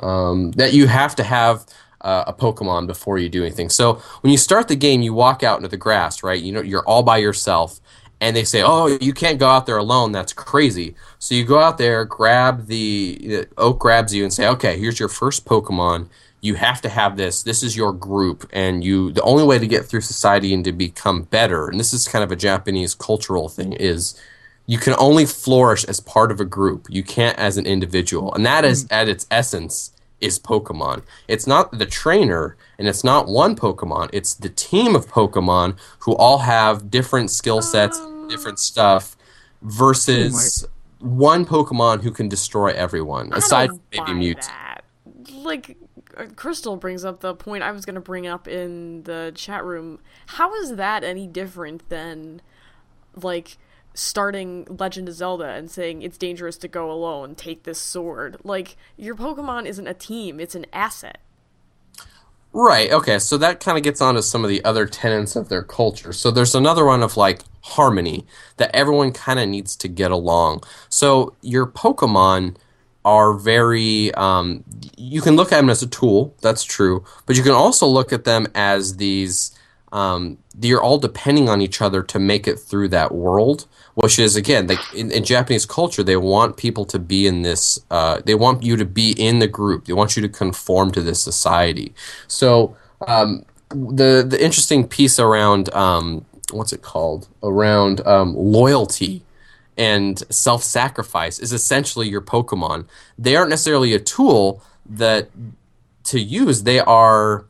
[0.00, 1.64] Um, that you have to have
[2.02, 3.68] uh, a Pokemon before you do anything.
[3.68, 6.40] So when you start the game, you walk out into the grass, right?
[6.40, 7.80] You know you're all by yourself,
[8.20, 10.12] and they say, "Oh, you can't go out there alone.
[10.12, 14.46] That's crazy." So you go out there, grab the, the Oak grabs you, and say,
[14.46, 16.08] "Okay, here's your first Pokemon."
[16.46, 19.66] You have to have this this is your group and you the only way to
[19.66, 23.48] get through society and to become better and this is kind of a japanese cultural
[23.48, 24.20] thing is
[24.66, 26.86] you can only flourish as part of a group.
[26.90, 28.34] You can't as an individual.
[28.34, 31.02] And that is at its essence is pokemon.
[31.28, 34.10] It's not the trainer and it's not one pokemon.
[34.12, 39.16] It's the team of pokemon who all have different skill sets different stuff
[39.62, 40.66] versus
[40.98, 44.80] one pokemon who can destroy everyone aside from maybe mewtwo.
[45.44, 45.76] Like
[46.16, 49.64] Uh, Crystal brings up the point I was going to bring up in the chat
[49.64, 50.00] room.
[50.26, 52.40] How is that any different than
[53.14, 53.58] like
[53.94, 58.38] starting Legend of Zelda and saying it's dangerous to go alone, take this sword?
[58.44, 61.18] Like your Pokemon isn't a team, it's an asset.
[62.52, 62.90] Right.
[62.90, 63.18] Okay.
[63.18, 66.14] So that kind of gets onto some of the other tenets of their culture.
[66.14, 70.62] So there's another one of like harmony that everyone kind of needs to get along.
[70.88, 72.56] So your Pokemon
[73.06, 74.12] are very.
[74.14, 74.64] Um,
[74.98, 76.34] you can look at them as a tool.
[76.42, 77.04] That's true.
[77.24, 79.56] But you can also look at them as these.
[79.92, 84.34] Um, you're all depending on each other to make it through that world, which is
[84.34, 87.78] again, like in, in Japanese culture, they want people to be in this.
[87.90, 89.86] Uh, they want you to be in the group.
[89.86, 91.94] They want you to conform to this society.
[92.26, 92.76] So
[93.06, 99.22] um, the the interesting piece around um, what's it called around um, loyalty
[99.76, 102.86] and self sacrifice is essentially your Pokemon.
[103.18, 105.30] They aren't necessarily a tool that
[106.04, 106.62] to use.
[106.62, 107.46] They are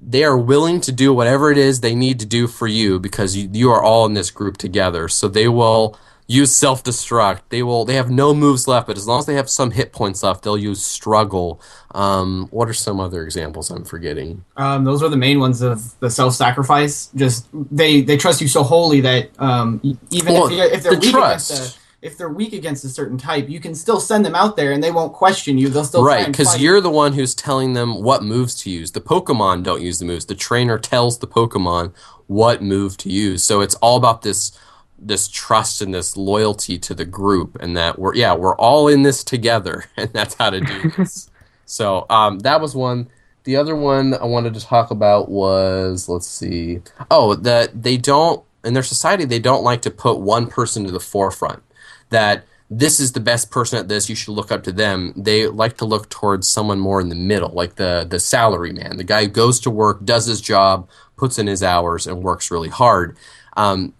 [0.00, 3.36] they are willing to do whatever it is they need to do for you because
[3.36, 5.08] you, you are all in this group together.
[5.08, 5.98] So they will
[6.28, 7.40] use self destruct.
[7.48, 7.84] They will.
[7.84, 10.44] They have no moves left, but as long as they have some hit points left,
[10.44, 11.60] they'll use struggle.
[11.92, 14.44] Um, what are some other examples I'm forgetting?
[14.56, 17.10] Um, those are the main ones of the self-sacrifice.
[17.16, 21.00] Just they they trust you so wholly that um, even Well, if, if they're the
[21.00, 21.50] weak trust.
[21.50, 24.56] against a if they're weak against a certain type, you can still send them out
[24.56, 25.68] there and they won't question you.
[25.68, 28.92] They'll still right, because you're the one who's telling them what moves to use.
[28.92, 30.26] The Pokemon don't use the moves.
[30.26, 31.92] The trainer tells the Pokemon
[32.28, 33.42] what move to use.
[33.42, 34.52] So it's all about this
[34.98, 39.02] this trust and this loyalty to the group, and that we're yeah we're all in
[39.02, 41.30] this together, and that's how to do this.
[41.64, 43.08] so um, that was one.
[43.44, 46.82] The other one I wanted to talk about was let's see.
[47.10, 50.90] Oh, that they don't in their society they don't like to put one person to
[50.90, 51.62] the forefront.
[52.10, 54.08] That this is the best person at this.
[54.08, 55.14] You should look up to them.
[55.16, 58.96] They like to look towards someone more in the middle, like the the salary man,
[58.96, 62.50] the guy who goes to work, does his job, puts in his hours, and works
[62.50, 63.16] really hard.
[63.56, 63.94] Um,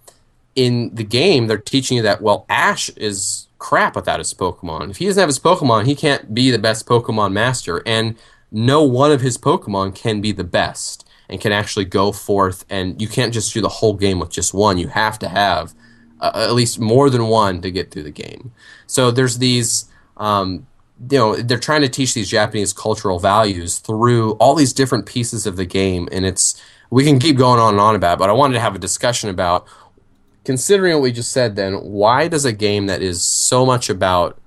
[0.59, 4.91] in the game, they're teaching you that well, Ash is crap without his Pokemon.
[4.91, 8.17] If he doesn't have his Pokemon, he can't be the best Pokemon master, and
[8.51, 12.65] no one of his Pokemon can be the best and can actually go forth.
[12.69, 14.79] And you can't just do the whole game with just one.
[14.79, 15.75] You have to have
[16.21, 18.51] uh, at least more than one to get through the game.
[18.89, 19.85] So there's these.
[20.17, 20.67] Um,
[21.09, 25.47] you know they're trying to teach these Japanese cultural values through all these different pieces
[25.47, 28.19] of the game, and it's we can keep going on and on about it.
[28.19, 29.69] But I wanted to have a discussion about
[30.49, 31.57] considering what we just said.
[31.57, 34.41] Then why does a game that is so much about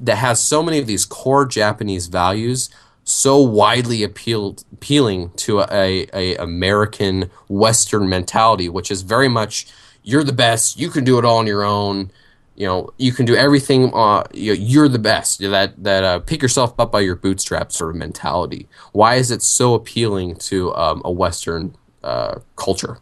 [0.00, 2.68] that has so many of these core Japanese values
[3.04, 9.68] so widely appealed appealing to a, a American Western mentality, which is very much
[10.02, 12.10] you're the best, you can do it all on your own.
[12.56, 13.92] You know, you can do everything.
[13.94, 15.38] Uh, you you're the best.
[15.38, 18.66] That that uh, pick yourself up by your bootstraps sort of mentality.
[18.90, 22.98] Why is it so appealing to um, a Western uh, culture?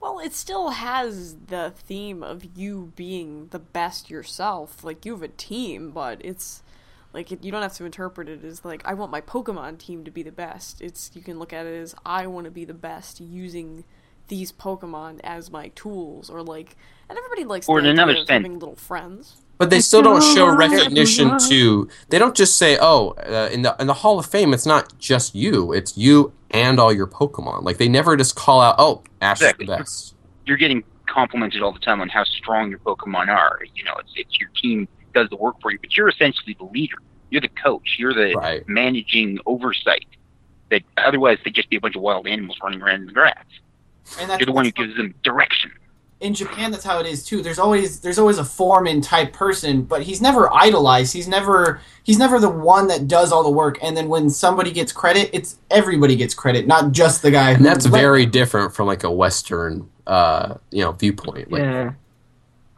[0.00, 4.82] Well, it still has the theme of you being the best yourself.
[4.82, 6.62] Like you have a team, but it's
[7.12, 10.04] like it, you don't have to interpret it as like I want my Pokemon team
[10.04, 10.80] to be the best.
[10.80, 13.84] It's you can look at it as I want to be the best using
[14.28, 16.76] these Pokemon as my tools, or like,
[17.08, 19.42] and everybody likes Or the another having little friends.
[19.60, 21.86] But they still don't show recognition to.
[22.08, 24.98] They don't just say, "Oh, uh, in the in the Hall of Fame, it's not
[24.98, 29.02] just you; it's you and all your Pokemon." Like they never just call out, "Oh,
[29.20, 29.64] Ash Exactly.
[29.66, 30.14] is the best."
[30.46, 33.60] You're getting complimented all the time on how strong your Pokemon are.
[33.74, 36.64] You know, it's it's your team does the work for you, but you're essentially the
[36.64, 36.96] leader.
[37.28, 37.96] You're the coach.
[37.98, 38.66] You're the Right.
[38.66, 40.06] managing oversight.
[40.70, 43.44] That otherwise they'd just be a bunch of wild animals running around in the grass.
[44.18, 45.70] and that's, You're the one who gives them direction.
[46.20, 47.40] In Japan that's how it is too.
[47.42, 51.12] There's always there's always a foreman type person, but he's never idolized.
[51.14, 53.78] He's never he's never the one that does all the work.
[53.82, 57.52] And then when somebody gets credit, it's everybody gets credit, not just the guy.
[57.52, 61.50] And that's let- very different from like a Western, uh, you know, viewpoint.
[61.50, 61.92] Like, Yeah.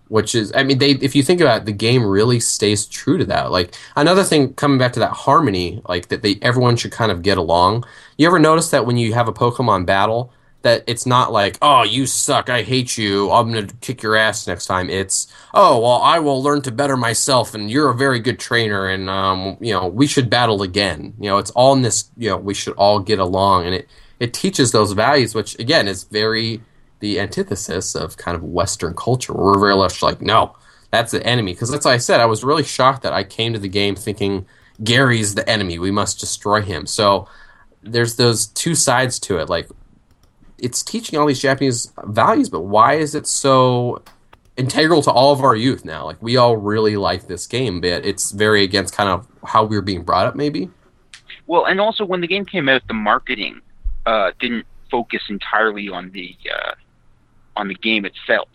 [0.09, 3.17] which is i mean they if you think about it the game really stays true
[3.17, 6.93] to that like another thing coming back to that harmony like that they everyone should
[6.93, 7.83] kind of get along
[8.19, 10.31] you ever notice that when you have a pokemon battle
[10.63, 14.17] that it's not like oh you suck i hate you i'm going to kick your
[14.17, 17.95] ass next time it's oh well i will learn to better myself and you're a
[17.95, 21.73] very good trainer and um, you know we should battle again you know it's all
[21.73, 23.89] in this you know we should all get along and it
[24.21, 26.61] it teaches those values which again is very
[27.03, 29.35] the antithesis of kind of Western culture.
[29.35, 30.55] We're very much like, no,
[30.93, 31.53] that's the enemy.
[31.53, 33.97] Because that's why I said I was really shocked that I came to the game
[33.97, 34.47] thinking
[34.83, 35.81] Gary's the enemy.
[35.81, 36.87] We must destroy him.
[36.87, 37.27] So
[37.83, 39.49] there's those two sides to it.
[39.49, 39.69] Like
[40.63, 44.01] it's teaching all these Japanese values, but why is it so
[44.57, 46.07] integral to all of our youth now?
[46.07, 49.77] Like we all really like this game, but it's very against kind of how we
[49.77, 50.71] were being brought up, maybe.
[51.47, 53.61] Well, and also when the game came out, the marketing
[54.07, 56.73] uh, didn't focus entirely on the uh,
[57.57, 58.49] on the game itself.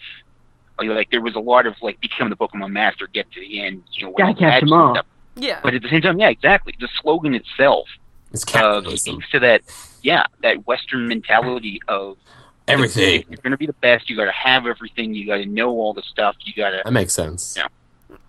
[0.80, 3.62] Like, Like there was a lot of like become the Pokemon master, get to the
[3.62, 4.96] end, you know, Gotta all the catch 'em ads and all.
[4.96, 5.06] stuff.
[5.36, 5.60] Yeah.
[5.64, 6.74] But at the same time, yeah, exactly.
[6.80, 7.88] The slogan itself
[8.32, 9.16] It's uh, capitalism.
[9.16, 9.62] speaks to that,
[10.08, 12.18] yeah, that Western mentality of
[12.70, 13.22] Everything.
[13.22, 15.46] if you're going to be the best, you got to have everything, you got to
[15.46, 16.82] know all the stuff, you got to.
[16.86, 17.56] That makes sense.
[17.58, 17.68] Yeah.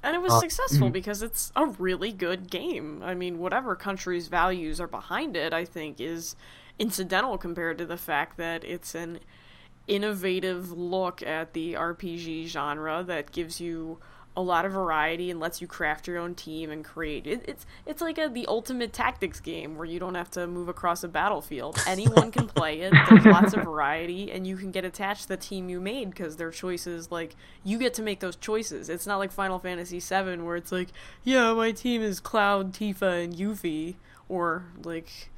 [0.02, 3.00] And it was Uh, successful because it's a really good game.
[3.04, 6.34] I mean, whatever country's values are behind it, I think, is
[6.80, 9.20] incidental compared to the fact that it's an
[9.86, 13.98] innovative look at the RPG genre that gives you
[14.36, 17.26] a lot of variety and lets you craft your own team and create.
[17.26, 20.68] It, it's it's like a, the ultimate tactics game where you don't have to move
[20.68, 21.78] across a battlefield.
[21.88, 22.94] Anyone can play it.
[23.10, 26.36] There's lots of variety, and you can get attached to the team you made because
[26.36, 28.88] their choices like you get to make those choices.
[28.88, 30.88] It's not like Final Fantasy VII where it's like,
[31.24, 33.96] yeah, my team is Cloud, Tifa, and Yuffie,
[34.28, 35.30] or like,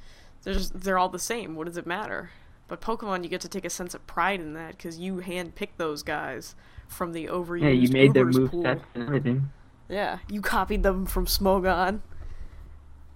[0.43, 1.55] there's they're all the same.
[1.55, 2.29] What does it matter?
[2.67, 5.69] But Pokemon, you get to take a sense of pride in that because you handpick
[5.77, 6.55] those guys
[6.91, 8.63] from the overused Yeah, you made their move pool.
[8.63, 9.49] sets and everything.
[9.89, 12.01] Yeah, you copied them from Smogon.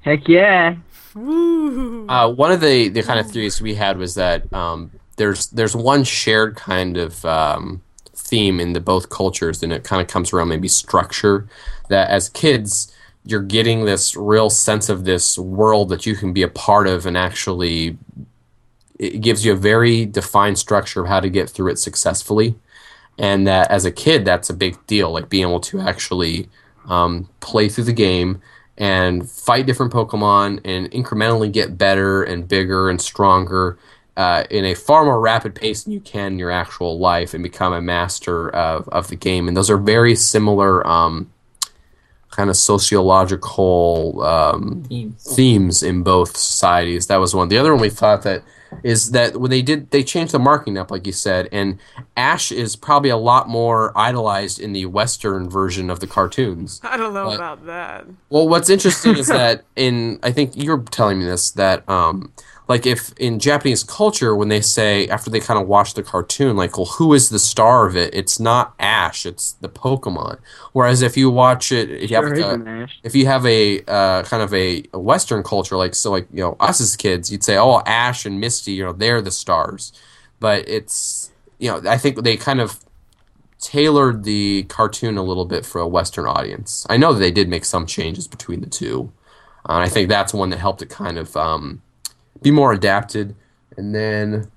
[0.01, 0.75] Heck yeah.
[1.15, 2.07] Woo!
[2.07, 5.75] Uh, one of the, the kind of theories we had was that um, there's there's
[5.75, 7.81] one shared kind of um,
[8.13, 11.47] theme in the both cultures, and it kind of comes around maybe structure.
[11.89, 12.93] That as kids,
[13.25, 17.05] you're getting this real sense of this world that you can be a part of,
[17.05, 17.97] and actually,
[18.99, 22.55] it gives you a very defined structure of how to get through it successfully.
[23.17, 26.49] And that as a kid, that's a big deal, like being able to actually
[26.89, 28.41] um, play through the game
[28.77, 33.77] and fight different Pokemon and incrementally get better and bigger and stronger
[34.17, 37.43] uh, in a far more rapid pace than you can in your actual life and
[37.43, 39.47] become a master of, of the game.
[39.47, 41.31] And those are very similar um,
[42.31, 45.35] kind of sociological um, Teams.
[45.35, 47.07] themes in both societies.
[47.07, 47.47] That was one.
[47.49, 48.43] The other one we thought that
[48.83, 51.79] is that when they did they changed the marketing up, like you said, and
[52.17, 56.79] Ash is probably a lot more idolized in the Western version of the cartoons.
[56.83, 58.05] I don't know But- about that.
[58.29, 62.31] Well, what's interesting is that in I think you're telling me this that um
[62.67, 66.55] like if in Japanese culture when they say after they kind of watch the cartoon
[66.55, 70.39] like well who is the star of it it's not Ash it's the Pokemon
[70.73, 74.23] whereas if you watch it if you have like, a, if you have a uh,
[74.23, 77.43] kind of a, a Western culture, like so, like you know, us as kids, you'd
[77.43, 79.93] say, "Oh, Ash and Misty, you know, they're the stars."
[80.39, 82.79] But it's you know, I think they kind of
[83.59, 86.85] tailored the cartoon a little bit for a Western audience.
[86.89, 89.11] I know that they did make some changes between the two,
[89.67, 91.81] uh, and I think that's one that helped it kind of um,
[92.41, 93.35] be more adapted.
[93.77, 94.47] And then,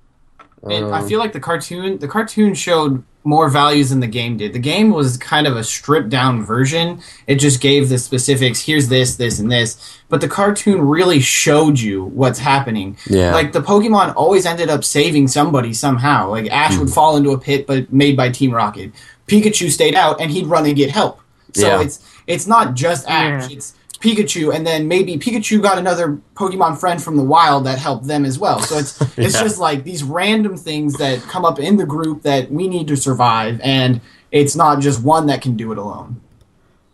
[0.69, 4.37] And I um, feel like the cartoon the cartoon showed more values than the game
[4.39, 4.53] did.
[4.55, 7.01] The game was kind of a stripped down version.
[7.27, 9.99] It just gave the specifics, here's this, this, and this.
[10.09, 12.97] But the cartoon really showed you what's happening.
[13.07, 13.35] Yeah.
[13.35, 16.31] Like the Pokemon always ended up saving somebody somehow.
[16.31, 16.81] Like Ash Hmm.
[16.81, 18.93] would fall into a pit but made by Team Rocket.
[19.27, 21.21] Pikachu stayed out and he'd run and get help.
[21.55, 21.83] So Yeah.
[21.83, 23.51] it's it's not just Ash.
[23.51, 23.57] Yeah.
[23.57, 28.07] It's Pikachu, and then maybe Pikachu got another Pokemon friend from the wild that helped
[28.07, 28.61] them as well.
[28.61, 32.51] So it's it's just like these random things that come up in the group that
[32.51, 36.21] we need to survive, and it's not just one that can do it alone.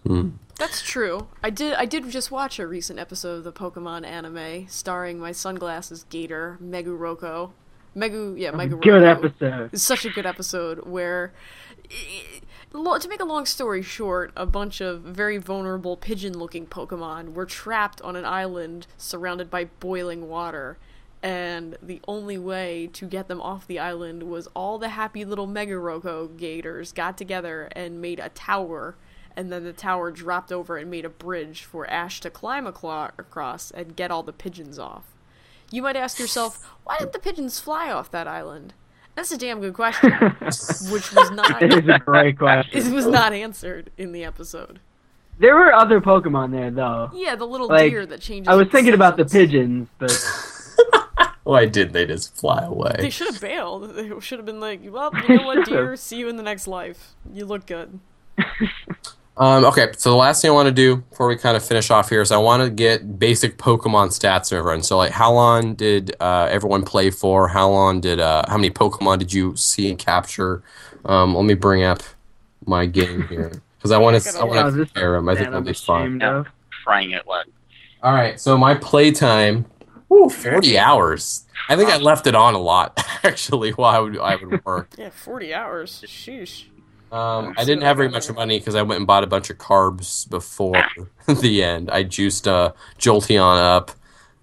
[0.06, 0.30] Hmm.
[0.56, 1.26] That's true.
[1.42, 1.74] I did.
[1.74, 6.58] I did just watch a recent episode of the Pokemon anime starring my sunglasses Gator
[6.62, 7.50] Meguroko.
[7.96, 8.82] Megu, yeah, Meguroko.
[8.82, 9.70] Good episode.
[9.72, 11.32] It's such a good episode where,
[11.90, 11.90] lo-
[12.74, 18.02] to make a long story short, a bunch of very vulnerable pigeon-looking Pokemon were trapped
[18.02, 20.76] on an island surrounded by boiling water.
[21.22, 25.46] And the only way to get them off the island was all the happy little
[25.46, 28.96] Meguroko gators got together and made a tower,
[29.36, 33.70] and then the tower dropped over and made a bridge for Ash to climb across
[33.70, 35.04] and get all the pigeons off.
[35.70, 38.74] You might ask yourself, why did the pigeons fly off that island?
[39.16, 40.10] That's a damn good question,
[40.90, 42.78] which was not It is a great question.
[42.86, 44.80] it was not answered in the episode.
[45.38, 47.10] There were other Pokemon there though.
[47.14, 48.48] Yeah, the little Like, deer that changes.
[48.48, 50.12] I was its thinking about the pigeons, but
[51.44, 52.94] why did they just fly away?
[52.98, 53.94] They should have bailed.
[53.94, 55.96] They should have been like, "Well, you know what, deer?
[55.96, 57.14] See you in the next life.
[57.32, 57.98] You look good."
[59.36, 61.90] Um, okay, so the last thing I want to do before we kind of finish
[61.90, 64.82] off here is I want to get basic Pokemon stats from everyone.
[64.84, 67.48] So, like, how long did uh, everyone play for?
[67.48, 70.62] How long did uh, how many Pokemon did you see and capture?
[71.04, 72.02] Um, let me bring up
[72.64, 75.28] my game here because I want to I Oh, want to compare them.
[75.28, 76.22] I think that'll I'm be fun.
[76.22, 76.46] of.
[76.84, 77.46] Trying it like
[78.02, 79.64] All right, so my playtime,
[80.08, 81.44] whew, forty hours.
[81.68, 84.90] I think I left it on a lot actually while I would I would work.
[84.96, 86.04] Yeah, forty hours.
[86.06, 86.66] Sheesh.
[87.12, 89.58] Um, I didn't have very much money because I went and bought a bunch of
[89.58, 90.82] carbs before
[91.26, 91.90] the end.
[91.90, 93.92] I juiced uh, Jolteon up.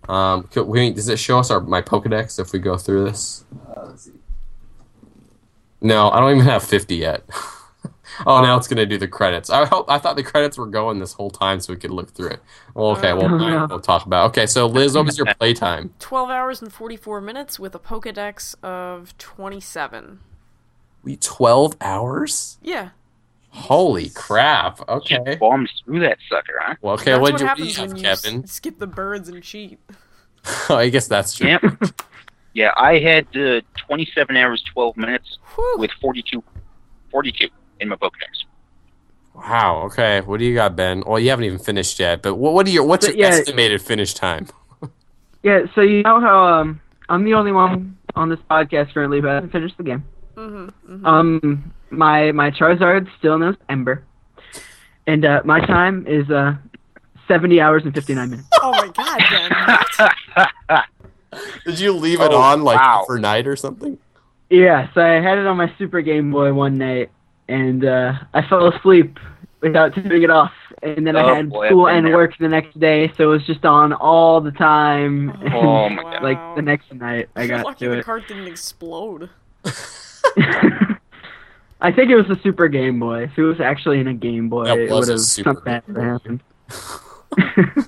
[0.09, 3.43] Um, could we, does it show us our my Pokedex if we go through this?
[3.67, 4.11] Uh, let's see.
[5.81, 7.23] No, I don't even have fifty yet.
[8.25, 9.49] oh, now it's gonna do the credits.
[9.49, 12.11] I hope I thought the credits were going this whole time so we could look
[12.11, 12.39] through it.
[12.73, 14.29] Well, okay, well, Oh, fine, we'll talk about.
[14.29, 15.93] Okay, so Liz, what was your playtime?
[15.99, 20.19] Twelve hours and forty-four minutes with a Pokedex of twenty-seven.
[21.03, 22.57] We twelve hours.
[22.61, 22.89] Yeah,
[23.49, 24.87] Holy crap!
[24.87, 25.35] Okay.
[25.39, 26.75] bombs through that sucker, huh?
[26.81, 27.11] Well, okay.
[27.11, 28.43] that's What what you happens have, when you Kevin?
[28.43, 29.79] s- skip the birds and cheat.
[30.69, 31.47] I guess that's true.
[31.49, 31.63] Yep.
[32.53, 35.75] yeah, I had uh, 27 hours, 12 minutes Whew.
[35.79, 36.43] with 42,
[37.11, 37.47] 42
[37.79, 38.45] in my Pokedex.
[39.35, 39.83] Wow.
[39.85, 40.21] Okay.
[40.21, 41.03] What do you got, Ben?
[41.05, 42.21] Well, you haven't even finished yet.
[42.21, 44.47] But what, what are your what's But your yeah- estimated finish time?
[45.43, 46.79] Yeah, so you know how um
[47.09, 50.03] I'm the only one on this podcast currently who hasn't finished the game.
[50.35, 54.03] Mm-hmm, Um, my my Charizard still knows Ember,
[55.07, 56.55] and uh, my time is uh
[57.27, 58.47] 70 hours and 59 minutes.
[58.63, 58.87] Oh my
[59.97, 60.83] god,
[61.65, 63.05] Did you leave it Oh, on like wow.
[63.17, 63.97] night or something?
[64.49, 67.09] Yeah, so I had it on my Super Game Boy one night,
[67.47, 69.17] and uh, I fell asleep
[69.61, 70.51] without turning it off.
[70.83, 72.15] And then Oh, I had boy, school and there.
[72.17, 75.31] work the next day, so it was just on all the time.
[75.53, 76.23] Oh my God.
[76.23, 78.05] like the next night, I You're got lucky to the it.
[78.05, 79.29] cart didn't explode.
[81.81, 83.23] I think it was the Super Game Boy.
[83.23, 85.95] If it was actually in a Game Boy, That it would have something bad Game
[85.95, 86.37] would Boy.
[87.37, 87.87] happen.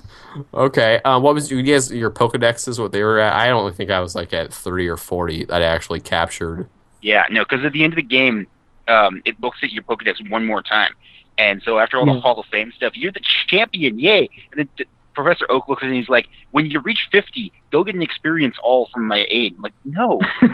[0.52, 1.00] Okay.
[1.04, 2.80] Um, what was you guys your Pokedexes?
[2.80, 3.34] What they were at?
[3.34, 6.68] I don't think I was like at thirty or forty that I actually captured.
[7.02, 8.48] Yeah, no, because at the end of the game,
[8.88, 10.92] um, it looks at your Pokedex one more time,
[11.38, 14.28] and so after all the Hall of Fame stuff, you're the champion, yay!
[14.50, 17.52] And then t- Professor Oak looks at it and he's like, "When you reach 50,
[17.70, 20.52] go get an experience all from my aid." I'm like, "No, I'm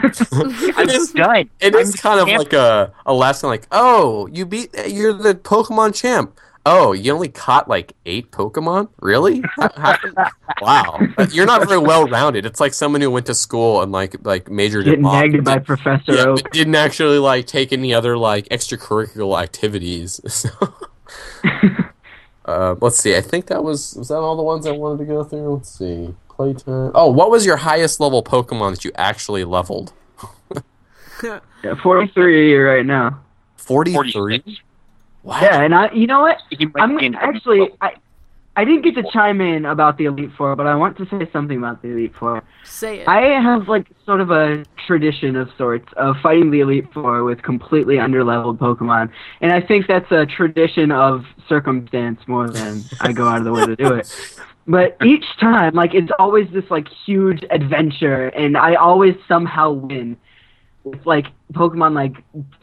[0.89, 1.49] It is- done.
[1.59, 5.13] It I'm is the kind of like a a lesson, like, oh, you beat, you're
[5.13, 6.37] the Pokemon champ.
[6.63, 8.89] Oh, you only caught like eight Pokemon?
[8.99, 9.41] Really?
[9.57, 10.29] How- how-
[10.61, 10.99] wow,
[11.31, 12.45] you're not very well rounded.
[12.45, 15.43] It's like someone who went to school and like like majored in Getting law, nagged
[15.43, 16.51] by but- Professor yeah, Oak.
[16.51, 20.21] didn't actually like take any other like extracurricular activities.
[20.29, 20.49] So,
[22.51, 23.15] uh, let's see.
[23.15, 25.55] I think that was was that all the ones I wanted to go through.
[25.55, 26.13] Let's see.
[26.29, 26.91] Playtime.
[26.95, 29.93] Oh, what was your highest level Pokemon that you actually leveled?
[31.63, 33.19] Yeah, 43 right now.
[33.55, 34.39] Forty three.
[34.39, 34.61] 46.
[35.23, 35.39] Wow.
[35.41, 36.39] Yeah, and I, you know what?
[36.75, 37.93] I'm actually, I,
[38.61, 41.27] I didn't get to chime in about the Elite Four, but I want to say
[41.33, 42.43] something about the Elite Four.
[42.63, 43.07] Say it.
[43.07, 47.41] I have like sort of a tradition of sorts of fighting the Elite Four with
[47.41, 49.09] completely underleveled Pokemon,
[49.41, 53.51] and I think that's a tradition of circumstance more than I go out of the
[53.51, 54.37] way to do it.
[54.67, 60.17] But each time, like it's always this like huge adventure, and I always somehow win
[61.05, 62.15] like Pokemon like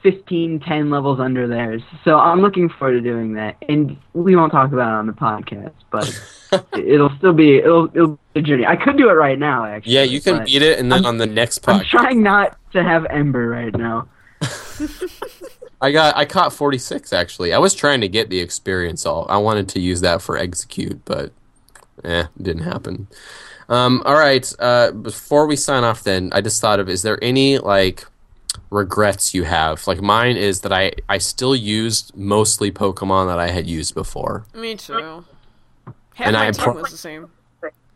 [0.03, 1.83] 15, 10 levels under theirs.
[2.05, 5.13] So I'm looking forward to doing that, and we won't talk about it on the
[5.13, 8.67] podcast, but it'll still be it'll it'll be a journey.
[8.67, 9.95] I could do it right now, actually.
[9.95, 11.81] Yeah, you can beat it, and then I'm- on the next podcast.
[11.81, 14.09] I'm trying not to have Ember right now.
[15.81, 17.13] I got I caught forty six.
[17.13, 19.27] Actually, I was trying to get the experience all.
[19.29, 21.33] I wanted to use that for Exeggcute, but
[22.05, 23.09] eh, didn't happen.
[23.69, 24.51] Um, all right.
[24.59, 28.07] Uh, before we sign off, then I just thought of: is there any like
[28.71, 29.87] regrets you have?
[29.87, 34.47] Like mine is that I I still used mostly Pokemon that I had used before.
[34.55, 35.25] Me too.
[36.15, 37.31] Half And I pro- was the same.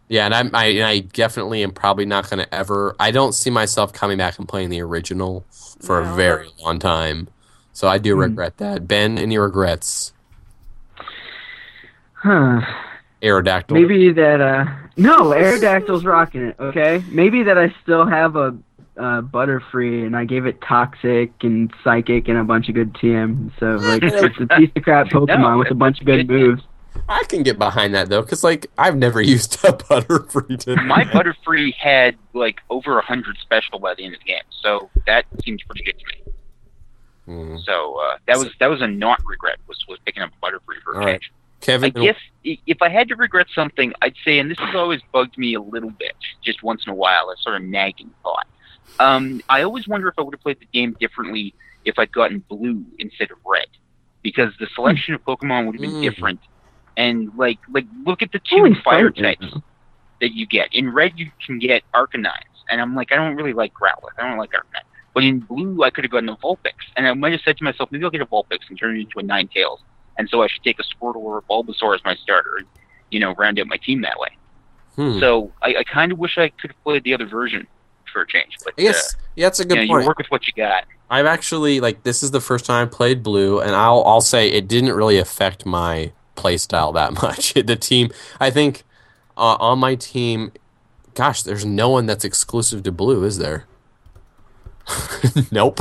[0.09, 2.95] Yeah, and I'm, I and I definitely am probably not going to ever.
[3.01, 5.47] I don't see myself coming back and playing the original
[5.81, 7.29] for a very long time.
[7.73, 8.87] So I do regret that.
[8.87, 10.13] Ben, any regrets?
[12.13, 12.61] Huh.
[13.23, 13.73] Aerodactyl.
[13.73, 14.65] Maybe that uh
[14.97, 17.03] no, Aerodactyl's rocking it, okay?
[17.11, 18.57] Maybe that I still have a
[18.99, 23.51] uh, Butterfree and I gave it Toxic and Psychic and a bunch of good TM.
[23.59, 26.23] So like it's a piece of crap Pokemon No, with a bunch of good it-
[26.23, 26.63] it- moves.
[27.09, 30.59] I can get behind that though, because like I've never used a Butterfree.
[30.61, 34.43] To My Butterfree had like over a hundred special by the end of the game,
[34.61, 36.33] so that seems pretty good to me.
[37.25, 37.57] Hmm.
[37.65, 40.93] So uh, that was that was a not regret was was picking up Butterfree for
[40.93, 41.23] a All right.
[41.63, 41.85] Change.
[41.85, 45.01] I Kevin, guess if I had to regret something, I'd say, and this has always
[45.13, 48.47] bugged me a little bit, just once in a while, a sort of nagging thought.
[48.99, 51.55] Um, I always wonder if I would have played the game differently
[51.85, 53.67] if I'd gotten blue instead of red,
[54.23, 56.03] because the selection of Pokemon would have been Mm.
[56.03, 56.41] different.
[56.97, 59.47] And like, like look at the two Holy fire types
[60.21, 60.69] that you get.
[60.73, 64.19] In red, you can get Arcanines, and I'm like, I don't really like Growlithe.
[64.19, 64.85] I don't like Arcanine.
[65.15, 67.65] But in blue, I could have gotten a Vulpix, and I might have said to
[67.65, 69.79] myself, maybe I'll get a Vulpix and turn it into a Ninetales,
[70.19, 72.67] and so I should take a Squirtle or a Bulbasaur as my starter, and
[73.11, 74.29] you know, round out my team that way.
[74.97, 75.19] hmm.
[75.19, 77.67] So I, I kind of wish I could have played the other version
[78.13, 78.57] for a change.
[78.65, 80.03] But yes, yeah, that's a uh, good you know, point.
[80.03, 80.85] you work with what you got.
[81.11, 84.49] I've actually like this is the first time I played blue, and I'll I'll say
[84.49, 87.55] it didn't really affect my play style that much.
[87.67, 88.11] the team,
[88.41, 88.85] I think,
[89.37, 90.53] uh, on my team,
[91.15, 93.67] gosh, there's no one that's exclusive to blue, is there?
[95.53, 95.81] nope,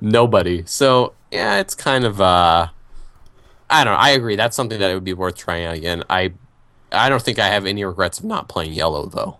[0.00, 0.62] nobody.
[0.66, 2.68] So yeah, it's kind of uh,
[3.72, 3.98] I don't know.
[3.98, 4.36] I agree.
[4.36, 6.04] That's something that it would be worth trying out again.
[6.10, 6.32] I
[6.92, 9.38] I don't think I have any regrets of not playing yellow though.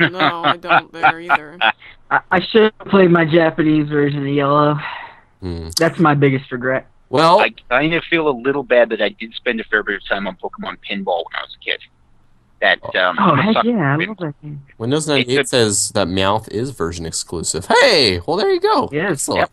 [0.00, 1.58] no, I don't there either.
[2.10, 4.78] I, I should have played my Japanese version of Yellow.
[5.40, 5.68] Hmm.
[5.78, 6.86] That's my biggest regret.
[7.08, 9.96] Well, I kind of feel a little bad that I did spend a fair bit
[9.96, 11.80] of time on Pokemon Pinball when I was a kid.
[12.60, 14.62] That um, Oh heck yeah, I love that game.
[14.78, 17.66] Windows 98 says that Meowth is version exclusive.
[17.66, 18.88] Hey, well there you go.
[18.90, 19.40] Yes, Excellent.
[19.40, 19.50] yep.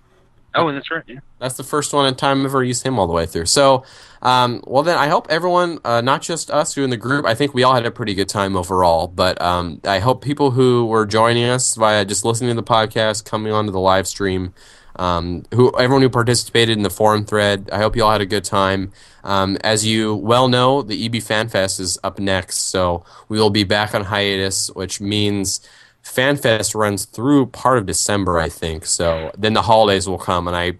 [0.53, 1.03] Oh, that's right.
[1.07, 1.19] Yeah.
[1.39, 3.45] That's the first one in time I've ever used him all the way through.
[3.45, 3.85] So,
[4.21, 7.33] um, well then I hope everyone, uh, not just us who in the group, I
[7.35, 9.07] think we all had a pretty good time overall.
[9.07, 13.23] But um, I hope people who were joining us via just listening to the podcast,
[13.23, 14.53] coming onto the live stream,
[14.97, 17.69] Um, who everyone who participated in the forum thread.
[17.71, 18.91] I hope you all had a good time.
[19.23, 23.63] Um, as you well know, the EB FanFest is up next, so we will be
[23.63, 25.61] back on hiatus, which means
[26.03, 28.85] FanFest runs through part of December, I think.
[28.85, 30.73] So then the holidays will come, and I,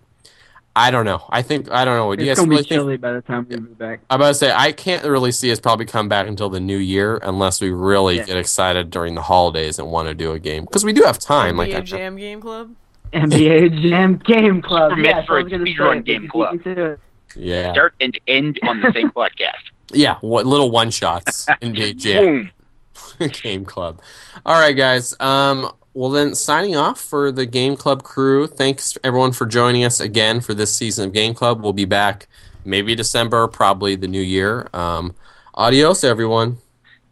[0.75, 1.23] I don't know.
[1.29, 2.15] I think I don't know.
[2.15, 2.79] Do you It's guys gonna really be think?
[2.81, 3.99] chilly by the time we move back.
[4.09, 6.77] I'm about to say I can't really see us probably come back until the new
[6.77, 8.23] year unless we really Yeah.
[8.25, 11.19] get excited during the holidays and want to do a game because we do have
[11.19, 11.57] time.
[11.57, 12.71] Like NBA I- Jam Game Club.
[13.13, 14.91] NBA Jam Game Club.
[14.91, 16.51] Super Yes, I was Metroid Speedrun Game Club.
[16.53, 16.99] beat me to it.
[17.35, 19.51] yeah, Start and end on the same podcast.
[19.91, 22.51] yeah, what little one shots in the jam Boom.
[23.43, 24.01] game club.
[24.45, 25.19] All right, guys.
[25.19, 28.47] Um, well then, signing off for the game club crew.
[28.47, 31.61] Thanks everyone for joining us again for this season of Game Club.
[31.61, 32.27] We'll be back
[32.63, 34.69] maybe December, probably the new year.
[34.73, 35.15] Um,
[35.53, 36.57] adios, everyone.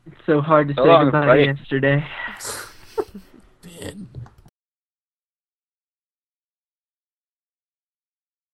[0.05, 1.43] It's so hard to So say long, goodbye buddy.
[1.45, 2.05] yesterday.
[3.81, 4.07] Man.